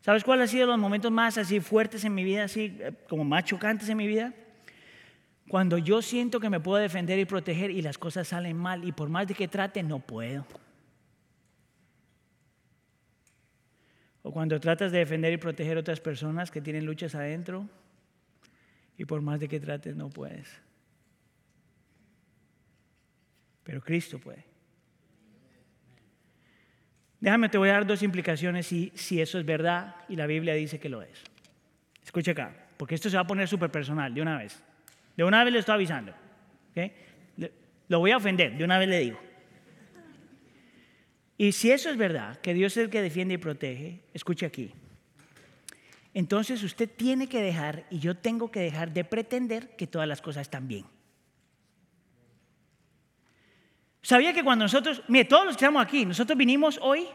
[0.00, 3.24] ¿Sabes cuál ha sido los momentos más así fuertes en mi vida, así eh, como
[3.24, 4.32] más chocantes en mi vida?
[5.48, 8.92] Cuando yo siento que me puedo defender y proteger y las cosas salen mal y
[8.92, 10.46] por más de que trate no puedo.
[14.22, 17.66] O cuando tratas de defender y proteger a otras personas que tienen luchas adentro
[18.98, 20.48] y por más de que trates no puedes.
[23.64, 24.47] Pero Cristo puede.
[27.20, 30.78] Déjame, te voy a dar dos implicaciones si, eso es verdad y la Biblia dice
[30.78, 31.22] que lo es.
[32.04, 34.62] Escucha acá, porque esto se va a poner súper personal de una vez.
[35.16, 36.14] De una vez le estoy avisando.
[37.88, 39.20] Lo voy a ofender, de una vez le digo.
[41.36, 44.72] Y si eso es verdad, que Dios es el que defiende y protege, escuche aquí.
[46.14, 50.20] Entonces usted tiene que dejar, y yo tengo que dejar de pretender que todas las
[50.20, 50.84] cosas están bien.
[54.08, 57.06] Sabía que cuando nosotros, mire, todos los que estamos aquí, nosotros vinimos hoy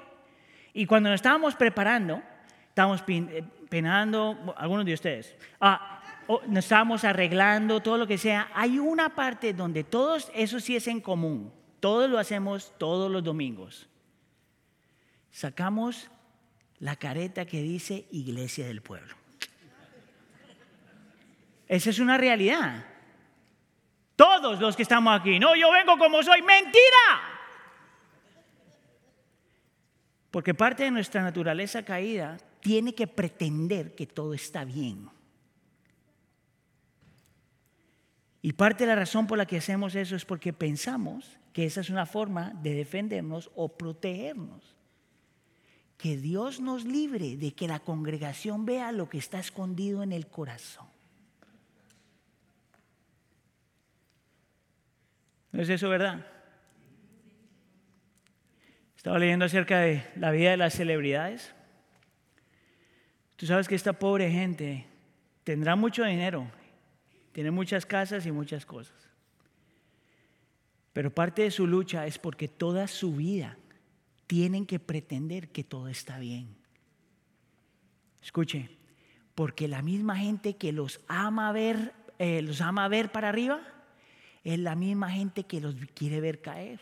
[0.76, 2.22] y cuando nos estábamos preparando,
[2.70, 6.04] estábamos eh, penando, algunos de ustedes, ah,
[6.46, 10.88] nos estábamos arreglando, todo lo que sea, hay una parte donde todos, eso sí es
[10.88, 13.90] en común, todos lo hacemos todos los domingos.
[15.32, 16.12] Sacamos
[16.78, 19.16] la careta que dice Iglesia del Pueblo.
[21.68, 22.86] Esa es una realidad.
[24.24, 25.38] Todos los que estamos aquí.
[25.38, 26.42] No, yo vengo como soy.
[26.42, 27.04] Mentira.
[30.32, 35.10] Porque parte de nuestra naturaleza caída tiene que pretender que todo está bien.
[38.42, 41.82] Y parte de la razón por la que hacemos eso es porque pensamos que esa
[41.82, 44.64] es una forma de defendernos o protegernos.
[45.98, 50.28] Que Dios nos libre de que la congregación vea lo que está escondido en el
[50.28, 50.93] corazón.
[55.54, 56.26] ¿No es eso verdad?
[58.98, 61.54] Estaba leyendo acerca de la vida de las celebridades.
[63.36, 64.88] Tú sabes que esta pobre gente
[65.44, 66.50] tendrá mucho dinero,
[67.34, 68.96] tiene muchas casas y muchas cosas.
[70.92, 73.58] Pero parte de su lucha es porque toda su vida
[74.26, 76.56] tienen que pretender que todo está bien.
[78.24, 78.70] Escuche,
[79.36, 83.73] porque la misma gente que los ama ver, eh, los ama ver para arriba,
[84.44, 86.80] es la misma gente que los quiere ver caer.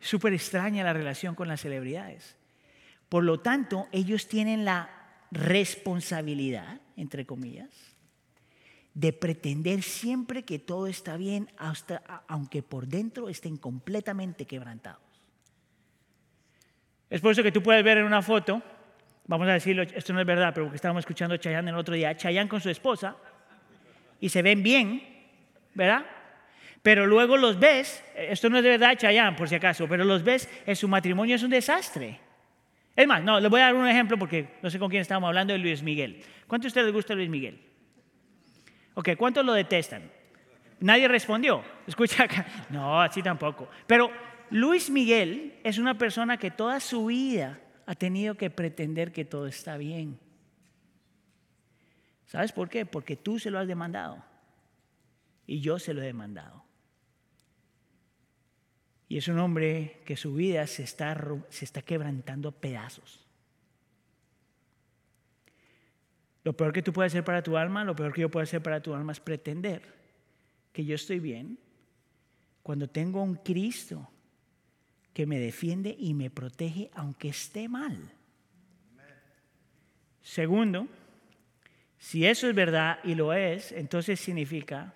[0.00, 2.36] Súper extraña la relación con las celebridades.
[3.08, 4.90] Por lo tanto, ellos tienen la
[5.30, 7.68] responsabilidad, entre comillas,
[8.94, 15.02] de pretender siempre que todo está bien, hasta, aunque por dentro estén completamente quebrantados.
[17.10, 18.62] Es por eso que tú puedes ver en una foto,
[19.26, 21.94] vamos a decirlo, esto no es verdad, pero porque estábamos escuchando a Chayanne el otro
[21.94, 23.16] día, Chayanne con su esposa,
[24.20, 25.17] y se ven bien,
[25.78, 26.04] ¿verdad?
[26.82, 30.24] Pero luego los ves, esto no es de verdad Chayanne por si acaso, pero los
[30.24, 32.18] ves, en su matrimonio es un desastre.
[32.96, 35.28] Es más, no, les voy a dar un ejemplo porque no sé con quién estamos
[35.28, 36.20] hablando de Luis Miguel.
[36.48, 37.60] ¿Cuánto a ustedes les gusta Luis Miguel?
[38.94, 40.02] Ok, ¿cuántos lo detestan?
[40.80, 41.62] Nadie respondió.
[41.86, 42.44] Escucha acá.
[42.70, 43.68] No, así tampoco.
[43.86, 44.10] Pero
[44.50, 49.46] Luis Miguel es una persona que toda su vida ha tenido que pretender que todo
[49.46, 50.18] está bien.
[52.26, 52.84] ¿Sabes por qué?
[52.84, 54.27] Porque tú se lo has demandado
[55.48, 56.62] y yo se lo he demandado.
[59.08, 63.26] Y es un hombre que su vida se está, se está quebrantando a pedazos.
[66.44, 68.62] Lo peor que tú puedes hacer para tu alma, lo peor que yo puedo hacer
[68.62, 69.82] para tu alma es pretender
[70.72, 71.58] que yo estoy bien
[72.62, 74.06] cuando tengo un Cristo
[75.14, 78.12] que me defiende y me protege aunque esté mal.
[80.20, 80.88] Segundo,
[81.96, 84.94] si eso es verdad y lo es, entonces significa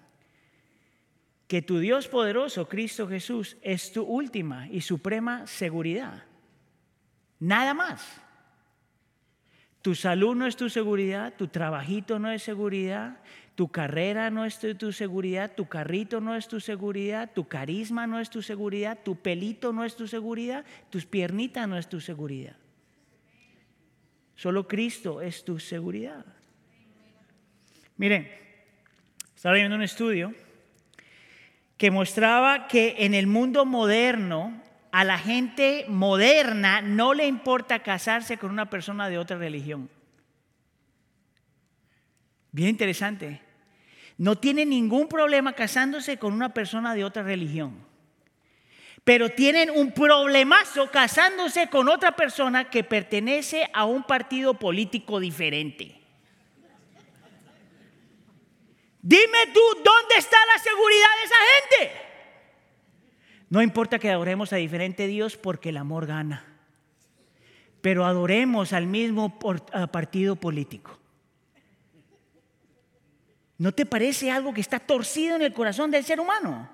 [1.53, 6.25] que tu Dios poderoso, Cristo Jesús, es tu última y suprema seguridad.
[7.41, 8.23] Nada más.
[9.83, 13.21] Tu salud no es tu seguridad, tu trabajito no es seguridad,
[13.55, 18.19] tu carrera no es tu, seguridad, tu carrito no es tu seguridad, tu carisma no
[18.19, 22.57] es tu seguridad, tu pelito no es tu seguridad, tus piernitas no es tu seguridad.
[24.37, 26.25] Solo Cristo es tu seguridad.
[27.99, 28.27] Miren,
[29.35, 30.35] estaba viendo un estudio
[31.83, 38.38] que mostraba que en el mundo moderno a la gente moderna no le importa casarse
[38.38, 39.90] con una persona de otra religión.
[42.53, 43.40] Bien interesante.
[44.16, 47.75] No tiene ningún problema casándose con una persona de otra religión.
[49.03, 56.01] Pero tienen un problemazo casándose con otra persona que pertenece a un partido político diferente.
[59.03, 62.03] Dime tú, ¿dónde está la seguridad de esa gente?
[63.51, 66.47] No importa que adoremos a diferente Dios porque el amor gana,
[67.81, 69.38] pero adoremos al mismo
[69.91, 70.99] partido político.
[73.59, 76.71] ¿No te parece algo que está torcido en el corazón del ser humano?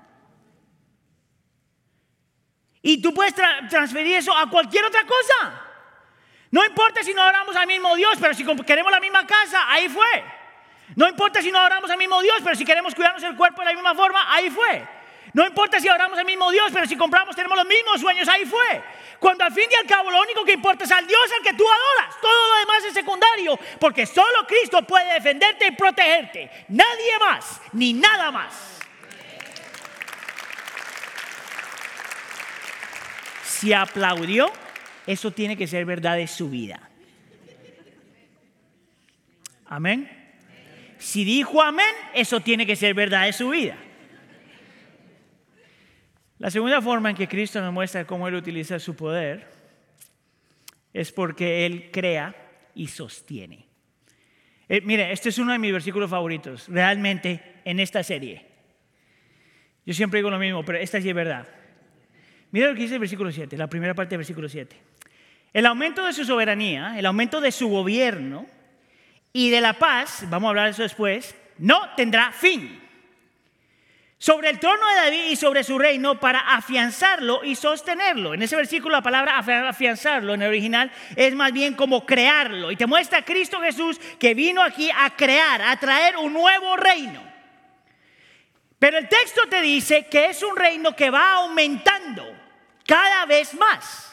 [2.83, 5.63] Y tú puedes transferir eso a cualquier otra cosa.
[6.51, 9.89] No importa si no adoramos al mismo Dios, pero si queremos la misma casa, ahí
[9.89, 10.38] fue.
[10.97, 13.67] No importa si no adoramos al mismo Dios, pero si queremos cuidarnos el cuerpo de
[13.67, 14.87] la misma forma, ahí fue.
[15.35, 18.45] No importa si adoramos al mismo Dios, pero si compramos tenemos los mismos sueños, ahí
[18.45, 18.83] fue.
[19.19, 21.57] Cuando al fin y al cabo lo único que importa es al Dios al que
[21.57, 22.21] tú adoras.
[22.21, 26.51] Todo lo demás es secundario, porque solo Cristo puede defenderte y protegerte.
[26.69, 28.79] Nadie más, ni nada más.
[33.45, 34.51] Si aplaudió,
[35.07, 36.81] eso tiene que ser verdad de su vida.
[39.67, 40.18] Amén.
[40.99, 43.77] Si dijo amén, eso tiene que ser verdad de su vida.
[46.39, 49.49] La segunda forma en que Cristo nos muestra cómo Él utiliza su poder
[50.93, 52.35] es porque Él crea
[52.75, 53.67] y sostiene.
[54.69, 58.47] Eh, mire, este es uno de mis versículos favoritos, realmente, en esta serie.
[59.87, 61.49] Yo siempre digo lo mismo, pero esta sí es verdad.
[62.51, 64.77] Mira lo que dice el versículo 7, la primera parte del versículo 7.
[65.53, 68.47] El aumento de su soberanía, el aumento de su gobierno,
[69.33, 72.83] y de la paz, vamos a hablar de eso después, no tendrá fin.
[74.21, 78.35] Sobre el trono de David y sobre su reino para afianzarlo y sostenerlo.
[78.35, 82.73] En ese versículo la palabra afianzarlo en el original es más bien como crearlo.
[82.73, 86.77] Y te muestra a Cristo Jesús que vino aquí a crear, a traer un nuevo
[86.77, 87.23] reino.
[88.81, 92.25] Pero el texto te dice que es un reino que va aumentando
[92.85, 94.08] cada vez más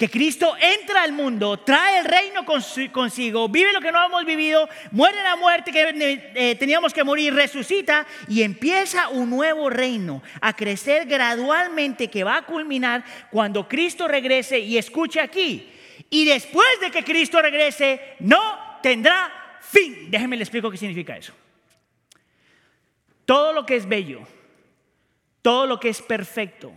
[0.00, 4.66] que Cristo entra al mundo, trae el reino consigo, vive lo que no hemos vivido,
[4.92, 10.22] muere la muerte que eh, eh, teníamos que morir, resucita y empieza un nuevo reino
[10.40, 15.70] a crecer gradualmente que va a culminar cuando Cristo regrese y escuche aquí.
[16.08, 20.10] Y después de que Cristo regrese, no tendrá fin.
[20.10, 21.34] Déjenme le explico qué significa eso.
[23.26, 24.26] Todo lo que es bello,
[25.42, 26.72] todo lo que es perfecto,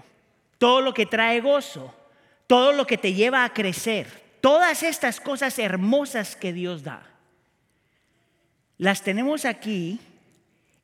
[0.57, 2.02] todo lo que trae gozo,
[2.47, 4.07] todo lo que te lleva a crecer,
[4.41, 7.03] todas estas cosas hermosas que Dios da,
[8.77, 9.99] las tenemos aquí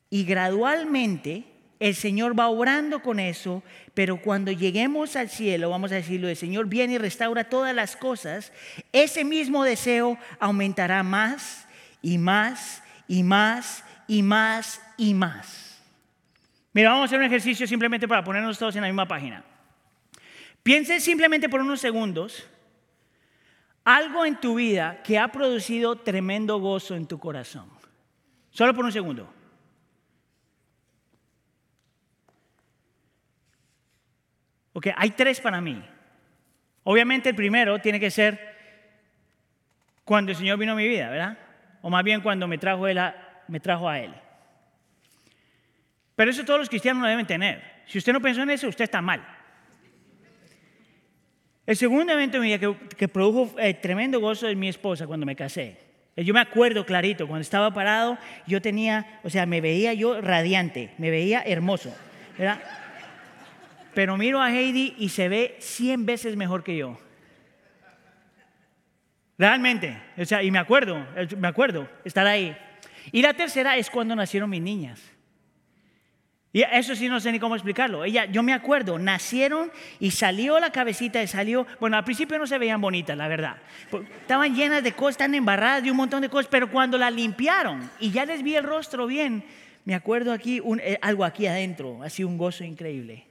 [0.09, 1.45] y gradualmente
[1.79, 6.35] el Señor va obrando con eso, pero cuando lleguemos al cielo, vamos a decirlo, el
[6.35, 8.51] Señor viene y restaura todas las cosas,
[8.91, 11.67] ese mismo deseo aumentará más
[12.01, 15.79] y más y más y más y más.
[16.73, 19.43] Mira, vamos a hacer un ejercicio simplemente para ponernos todos en la misma página.
[20.69, 22.47] Piense simplemente por unos segundos
[23.83, 27.67] algo en tu vida que ha producido tremendo gozo en tu corazón.
[28.51, 29.33] Solo por un segundo.
[34.73, 35.83] Ok, hay tres para mí.
[36.83, 38.39] Obviamente el primero tiene que ser
[40.05, 41.39] cuando el Señor vino a mi vida, ¿verdad?
[41.81, 44.13] O más bien cuando me trajo, a Él.
[46.15, 47.81] Pero eso todos los cristianos lo deben tener.
[47.87, 49.38] Si usted no pensó en eso, usted está mal.
[51.69, 52.41] El segundo evento
[52.97, 55.77] que, produjo eh, tremendo gozo de mi esposa cuando me casé.
[56.15, 58.17] Eh, yo me acuerdo clarito, cuando estaba parado,
[58.47, 61.95] yo tenía, o sea, me veía yo radiante, me veía hermoso.
[63.93, 66.99] Pero miro a Heidi y se ve 100 veces mejor que yo.
[69.37, 71.05] Realmente, o sea, y me acuerdo,
[71.37, 72.57] me acuerdo estar ahí.
[73.11, 74.99] Y la tercera es cuando nacieron mis niñas.
[76.51, 78.03] Y eso sí no sé ni cómo explicarlo.
[78.03, 82.47] Ella, yo me acuerdo, nacieron y salió la cabecita y salió, bueno, al principio no
[82.47, 83.57] se veían bonitas, la verdad.
[84.21, 87.91] Estaban llenas de cosas, están embarradas de un montón de cosas, pero cuando la limpiaron
[87.99, 89.43] y ya les vi el rostro bien,
[89.85, 93.27] me acuerdo aquí eh, algo aquí adentro, así un gozo increíble.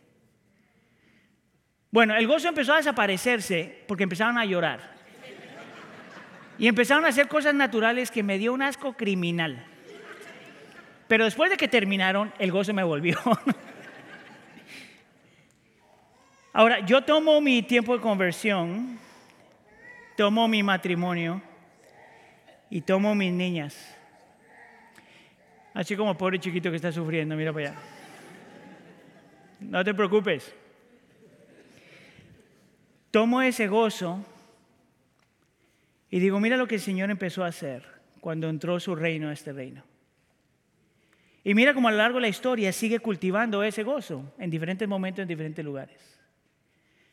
[1.90, 4.96] Bueno, el gozo empezó a desaparecerse porque empezaron a llorar.
[6.58, 9.64] Y empezaron a hacer cosas naturales que me dio un asco criminal.
[11.08, 13.18] Pero después de que terminaron, el gozo me volvió.
[16.52, 18.98] Ahora, yo tomo mi tiempo de conversión,
[20.16, 21.40] tomo mi matrimonio
[22.68, 23.96] y tomo mis niñas.
[25.72, 27.78] Así como pobre chiquito que está sufriendo, mira para allá.
[29.60, 30.54] No te preocupes.
[33.10, 34.24] Tomo ese gozo
[36.10, 37.84] y digo, mira lo que el Señor empezó a hacer
[38.20, 39.87] cuando entró su reino a este reino.
[41.48, 44.86] Y mira cómo a lo largo de la historia sigue cultivando ese gozo en diferentes
[44.86, 45.98] momentos, en diferentes lugares.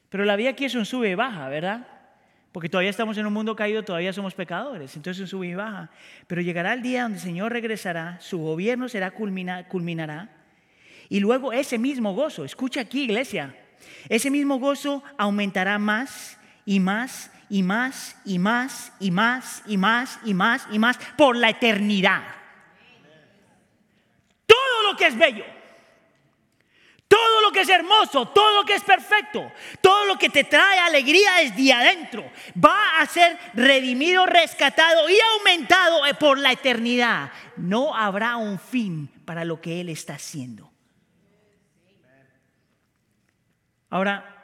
[0.10, 1.88] Pero la vida aquí es un sube y baja, ¿verdad?
[2.52, 5.56] Porque todavía estamos en un mundo caído, todavía somos pecadores, entonces es un sube y
[5.56, 5.90] baja.
[6.28, 10.30] Pero llegará el día donde el Señor regresará, su gobierno será culminará.
[11.08, 13.56] Y luego ese mismo gozo, escucha aquí iglesia,
[14.10, 20.20] ese mismo gozo aumentará más y más y más y más y más y más
[20.26, 22.45] y más y más por la eternidad.
[24.90, 25.46] Lo que es bello,
[27.08, 30.80] todo lo que es hermoso, todo lo que es perfecto, todo lo que te trae
[30.80, 32.32] alegría desde adentro,
[32.64, 37.32] va a ser redimido, rescatado y aumentado eh, por la eternidad.
[37.58, 40.72] No habrá un fin para lo que Él está haciendo.
[43.90, 44.36] Ahora,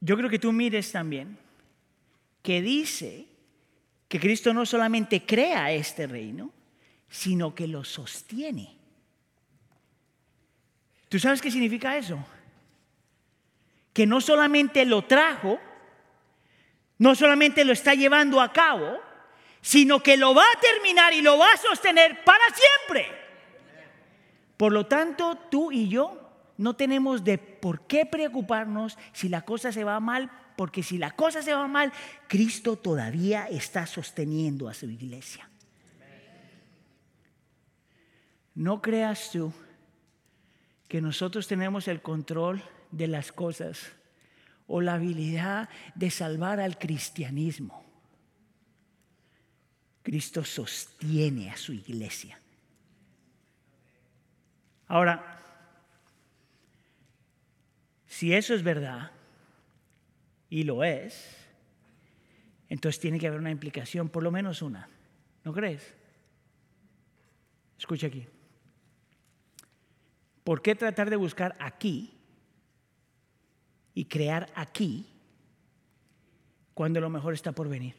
[0.00, 1.38] yo creo que tú mires también
[2.42, 3.26] que dice
[4.08, 6.52] que Cristo no solamente crea este reino,
[7.08, 8.81] sino que lo sostiene.
[11.12, 12.18] ¿Tú sabes qué significa eso?
[13.92, 15.60] Que no solamente lo trajo,
[16.96, 18.98] no solamente lo está llevando a cabo,
[19.60, 23.08] sino que lo va a terminar y lo va a sostener para siempre.
[24.56, 29.70] Por lo tanto, tú y yo no tenemos de por qué preocuparnos si la cosa
[29.70, 31.92] se va mal porque si la cosa se va mal,
[32.26, 35.50] Cristo todavía está sosteniendo a su iglesia.
[38.54, 39.52] No creas tú
[40.92, 43.92] que nosotros tenemos el control de las cosas
[44.66, 47.82] o la habilidad de salvar al cristianismo.
[50.02, 52.38] Cristo sostiene a su iglesia.
[54.86, 55.40] Ahora,
[58.06, 59.12] si eso es verdad,
[60.50, 61.38] y lo es,
[62.68, 64.90] entonces tiene que haber una implicación, por lo menos una.
[65.42, 65.94] ¿No crees?
[67.78, 68.26] Escucha aquí.
[70.44, 72.12] ¿Por qué tratar de buscar aquí
[73.94, 75.06] y crear aquí
[76.74, 77.94] cuando lo mejor está por venir?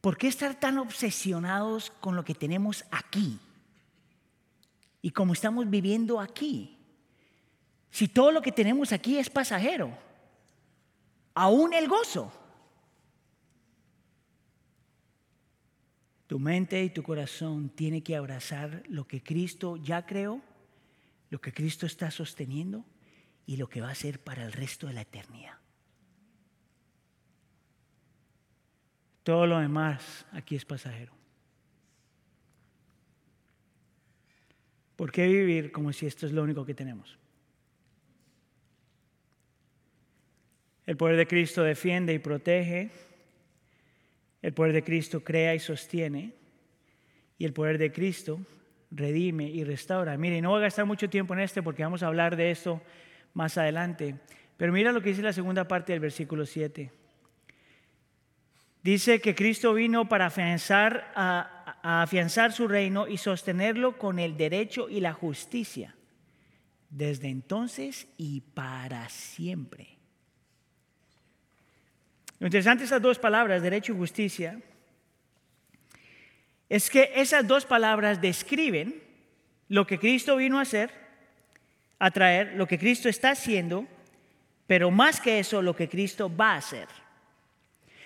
[0.00, 3.38] ¿Por qué estar tan obsesionados con lo que tenemos aquí?
[5.02, 6.78] Y como estamos viviendo aquí.
[7.90, 9.90] Si todo lo que tenemos aquí es pasajero,
[11.34, 12.32] aún el gozo.
[16.26, 20.42] Tu mente y tu corazón tiene que abrazar lo que Cristo ya creó,
[21.30, 22.84] lo que Cristo está sosteniendo
[23.46, 25.58] y lo que va a ser para el resto de la eternidad.
[29.22, 31.12] Todo lo demás aquí es pasajero.
[34.96, 37.18] ¿Por qué vivir como si esto es lo único que tenemos?
[40.86, 42.90] El poder de Cristo defiende y protege
[44.46, 46.32] el poder de Cristo crea y sostiene.
[47.36, 48.38] Y el poder de Cristo
[48.92, 50.16] redime y restaura.
[50.16, 52.80] Mire, no voy a gastar mucho tiempo en este porque vamos a hablar de esto
[53.34, 54.14] más adelante.
[54.56, 56.92] Pero mira lo que dice la segunda parte del versículo 7.
[58.84, 64.88] Dice que Cristo vino para afianzar, a, afianzar su reino y sostenerlo con el derecho
[64.88, 65.96] y la justicia,
[66.88, 69.95] desde entonces y para siempre.
[72.38, 74.60] Lo interesante de esas dos palabras, derecho y justicia,
[76.68, 79.02] es que esas dos palabras describen
[79.68, 80.90] lo que Cristo vino a hacer,
[81.98, 83.86] a traer, lo que Cristo está haciendo,
[84.66, 86.88] pero más que eso, lo que Cristo va a hacer.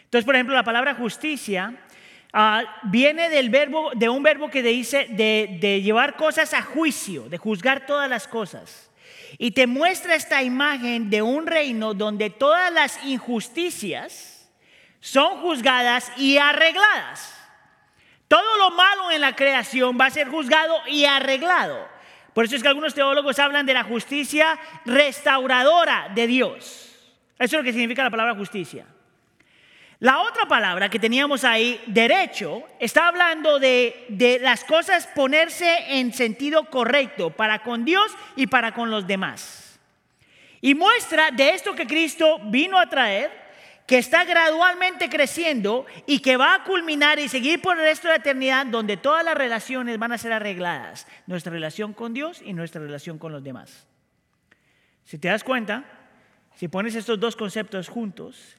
[0.04, 1.80] Entonces, por ejemplo, la palabra justicia
[2.32, 7.38] ah, viene del verbo, de un verbo que dice de llevar cosas a juicio, de
[7.38, 8.89] juzgar todas las cosas.
[9.38, 14.50] Y te muestra esta imagen de un reino donde todas las injusticias
[15.00, 17.36] son juzgadas y arregladas.
[18.28, 21.88] Todo lo malo en la creación va a ser juzgado y arreglado.
[22.32, 26.90] Por eso es que algunos teólogos hablan de la justicia restauradora de Dios.
[27.38, 28.86] Eso es lo que significa la palabra justicia.
[30.00, 36.64] La otra palabra que teníamos ahí, derecho, está hablando de, las cosas ponerse en sentido
[36.64, 39.78] correcto para con Dios y para con los demás.
[40.62, 43.30] Y muestra de esto que Cristo vino a traer,
[43.86, 48.14] que está gradualmente creciendo y que va a culminar y seguir por el resto de
[48.14, 51.06] la eternidad, donde todas las relaciones van a ser arregladas.
[51.26, 53.86] Nuestra relación con Dios y nuestra relación con los demás.
[55.04, 55.84] Si te das cuenta,
[56.54, 58.56] si pones estos dos conceptos juntos,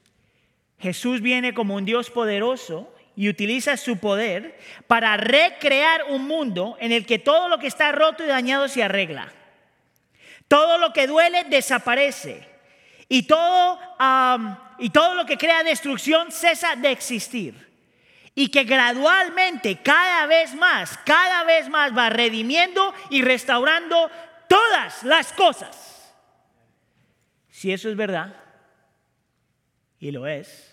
[0.82, 4.58] Jesús viene como un Dios poderoso y utiliza su poder
[4.88, 8.84] para recrear un mundo en el que todo lo que está roto y dañado se
[8.84, 9.32] arregla.
[10.48, 12.50] Todo lo que duele desaparece.
[13.08, 13.80] Y todo,
[14.80, 17.70] y todo lo que crea destrucción cesa de existir.
[18.34, 24.10] Y que gradualmente, cada vez más, cada vez más va redimiendo y restaurando
[24.48, 26.14] todas las cosas.
[27.50, 28.34] Si eso es verdad,
[30.00, 30.70] y lo es,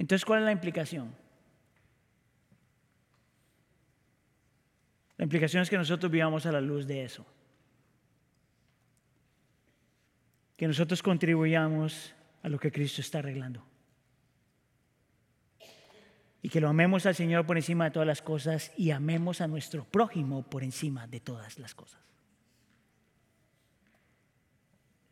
[0.00, 1.14] entonces, ¿cuál es la implicación?
[5.18, 7.26] La implicación es que nosotros vivamos a la luz de eso.
[10.56, 13.62] Que nosotros contribuyamos a lo que Cristo está arreglando.
[16.40, 19.48] Y que lo amemos al Señor por encima de todas las cosas y amemos a
[19.48, 22.00] nuestro prójimo por encima de todas las cosas.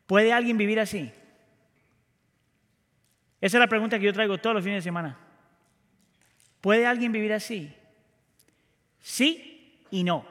[0.07, 1.11] ¿Puede alguien vivir así?
[3.41, 5.17] Esa es la pregunta que yo traigo todos los fines de semana.
[6.61, 7.73] ¿Puede alguien vivir así?
[8.99, 10.25] Sí y no.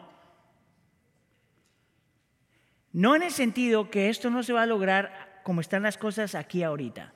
[2.92, 6.34] No en el sentido que esto no se va a lograr como están las cosas
[6.34, 7.14] aquí ahorita.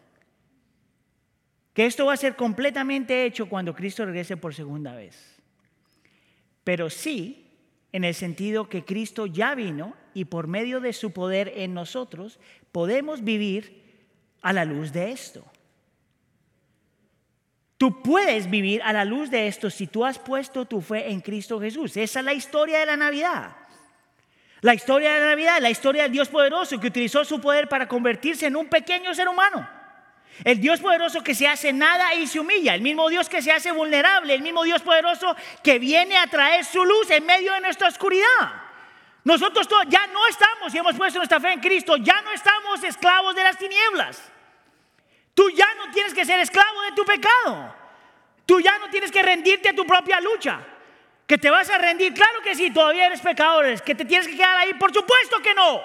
[1.75, 5.41] Que esto va a ser completamente hecho cuando Cristo regrese por segunda vez.
[6.65, 7.51] Pero sí
[7.93, 12.39] en el sentido que Cristo ya vino y por medio de su poder en nosotros
[12.73, 13.83] podemos vivir
[14.41, 15.45] a la luz de esto.
[17.83, 21.21] Tú puedes vivir a la luz de esto si tú has puesto tu fe en
[21.21, 21.97] Cristo Jesús.
[21.97, 23.57] Esa es la historia de la Navidad.
[24.61, 27.89] La historia de la Navidad, la historia del Dios poderoso que utilizó su poder para
[27.89, 29.69] convertirse en un pequeño ser humano.
[30.45, 32.77] El Dios poderoso que se hace nada y se humilla.
[32.77, 34.33] El mismo Dios que se hace vulnerable.
[34.33, 38.63] El mismo Dios poderoso que viene a traer su luz en medio de nuestra oscuridad.
[39.25, 43.35] Nosotros ya no estamos, y hemos puesto nuestra fe en Cristo, ya no estamos esclavos
[43.35, 44.32] de las tinieblas.
[45.35, 47.75] Tú ya no tienes que ser esclavo de tu pecado.
[48.45, 50.61] Tú ya no tienes que rendirte a tu propia lucha.
[51.27, 53.81] Que te vas a rendir, claro que sí, todavía eres pecadores.
[53.81, 55.81] Que te tienes que quedar ahí, por supuesto que no.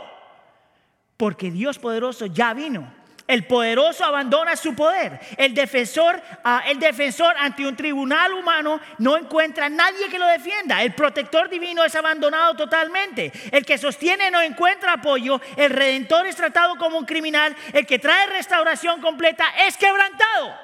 [1.16, 2.97] Porque Dios poderoso ya vino
[3.28, 5.20] El poderoso abandona su poder.
[5.36, 10.26] El defensor, ah, el defensor ante un tribunal humano no encuentra a nadie que lo
[10.28, 10.82] defienda.
[10.82, 13.34] El protector divino es abandonado totalmente.
[13.52, 15.42] El que sostiene no encuentra apoyo.
[15.58, 17.54] El redentor es tratado como un criminal.
[17.74, 20.56] El que trae restauración completa es quebrantado.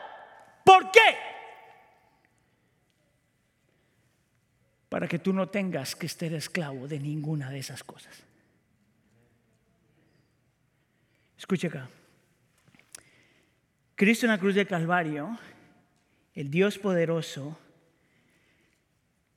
[0.64, 1.18] ¿Por qué?
[4.88, 8.24] Para que tú no tengas que ser esclavo de ninguna de esas cosas.
[11.38, 11.90] Escuche acá.
[13.96, 15.38] Cristo en la cruz del Calvario,
[16.34, 17.58] el Dios poderoso,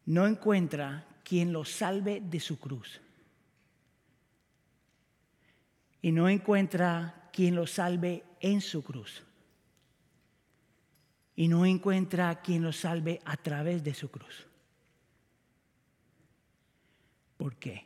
[0.07, 3.01] no encuentra quien lo salve de su cruz.
[6.01, 9.23] Y no encuentra quien lo salve en su cruz.
[11.35, 14.47] Y no encuentra quien lo salve a través de su cruz.
[17.37, 17.85] ¿Por qué?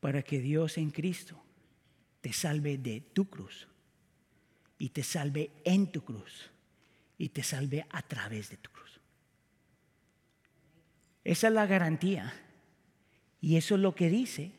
[0.00, 1.40] Para que Dios en Cristo
[2.20, 3.66] te salve de tu cruz
[4.78, 6.50] y te salve en tu cruz
[7.18, 9.00] y te salve a través de tu cruz.
[11.24, 12.32] Esa es la garantía.
[13.40, 14.52] Y eso es lo que dice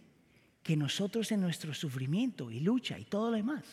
[0.63, 3.63] que nosotros en nuestro sufrimiento y lucha y todo lo demás,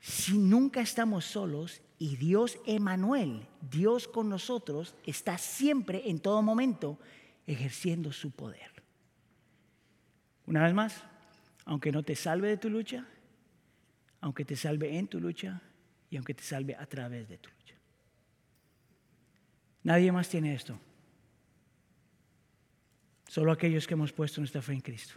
[0.00, 6.98] si nunca estamos solos y Dios Emanuel, Dios con nosotros, está siempre en todo momento
[7.46, 8.82] ejerciendo su poder.
[10.46, 11.02] Una vez más,
[11.64, 13.06] aunque no te salve de tu lucha,
[14.20, 15.60] aunque te salve en tu lucha
[16.10, 17.74] y aunque te salve a través de tu lucha.
[19.82, 20.78] Nadie más tiene esto.
[23.28, 25.14] Solo aquellos que hemos puesto nuestra fe en Cristo.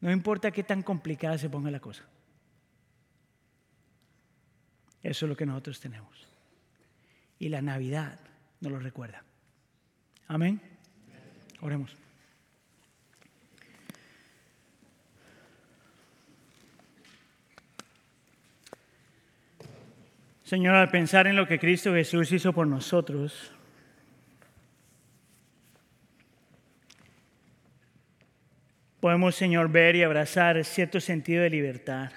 [0.00, 2.04] No importa qué tan complicada se ponga la cosa.
[5.02, 6.28] Eso es lo que nosotros tenemos.
[7.38, 8.20] Y la Navidad
[8.60, 9.24] nos lo recuerda.
[10.28, 10.60] Amén.
[11.60, 11.96] Oremos.
[20.50, 23.52] Señor, al pensar en lo que Cristo Jesús hizo por nosotros,
[28.98, 32.10] podemos, Señor, ver y abrazar cierto sentido de libertad.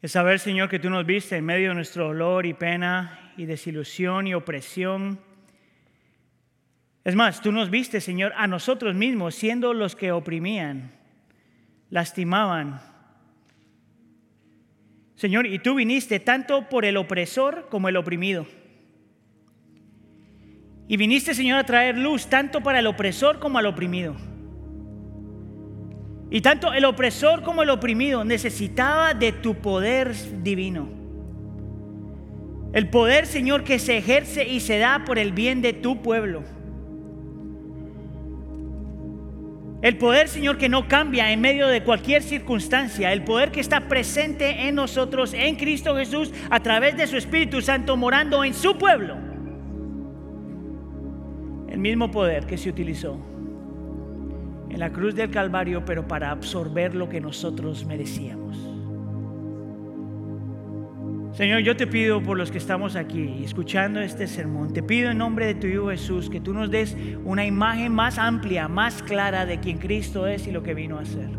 [0.00, 3.44] Es saber, Señor, que tú nos viste en medio de nuestro dolor y pena y
[3.44, 5.20] desilusión y opresión.
[7.04, 10.92] Es más, tú nos viste, Señor, a nosotros mismos siendo los que oprimían,
[11.90, 12.87] lastimaban,
[15.18, 18.46] Señor, y tú viniste tanto por el opresor como el oprimido.
[20.86, 24.14] Y viniste, Señor, a traer luz tanto para el opresor como al oprimido.
[26.30, 30.14] Y tanto el opresor como el oprimido necesitaba de tu poder
[30.44, 30.88] divino.
[32.72, 36.44] El poder, Señor, que se ejerce y se da por el bien de tu pueblo.
[39.80, 43.12] El poder, Señor, que no cambia en medio de cualquier circunstancia.
[43.12, 47.60] El poder que está presente en nosotros, en Cristo Jesús, a través de su Espíritu
[47.60, 49.16] Santo, morando en su pueblo.
[51.68, 53.18] El mismo poder que se utilizó
[54.68, 58.67] en la cruz del Calvario, pero para absorber lo que nosotros merecíamos.
[61.38, 65.18] Señor, yo te pido por los que estamos aquí escuchando este sermón, te pido en
[65.18, 69.46] nombre de tu Hijo Jesús que tú nos des una imagen más amplia, más clara
[69.46, 71.30] de quién Cristo es y lo que vino a hacer.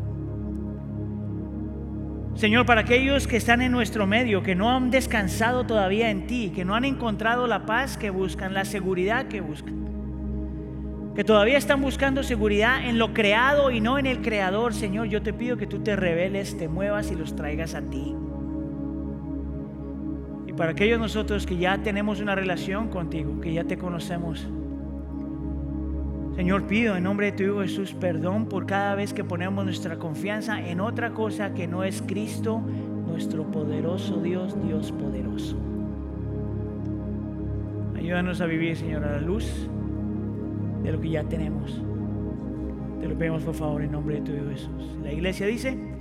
[2.33, 6.53] Señor, para aquellos que están en nuestro medio, que no han descansado todavía en ti,
[6.55, 11.81] que no han encontrado la paz que buscan, la seguridad que buscan, que todavía están
[11.81, 15.67] buscando seguridad en lo creado y no en el creador, Señor, yo te pido que
[15.67, 18.15] tú te reveles, te muevas y los traigas a ti
[20.59, 24.45] para aquellos nosotros que ya tenemos una relación contigo, que ya te conocemos.
[26.35, 29.97] Señor, pido en nombre de tu Hijo Jesús perdón por cada vez que ponemos nuestra
[29.97, 32.61] confianza en otra cosa que no es Cristo,
[33.07, 35.55] nuestro poderoso Dios, Dios poderoso.
[37.95, 39.69] Ayúdanos a vivir, Señor, a la luz
[40.83, 41.81] de lo que ya tenemos.
[42.99, 44.97] Te lo pedimos por favor en nombre de tu Hijo Jesús.
[45.01, 45.98] La iglesia dice...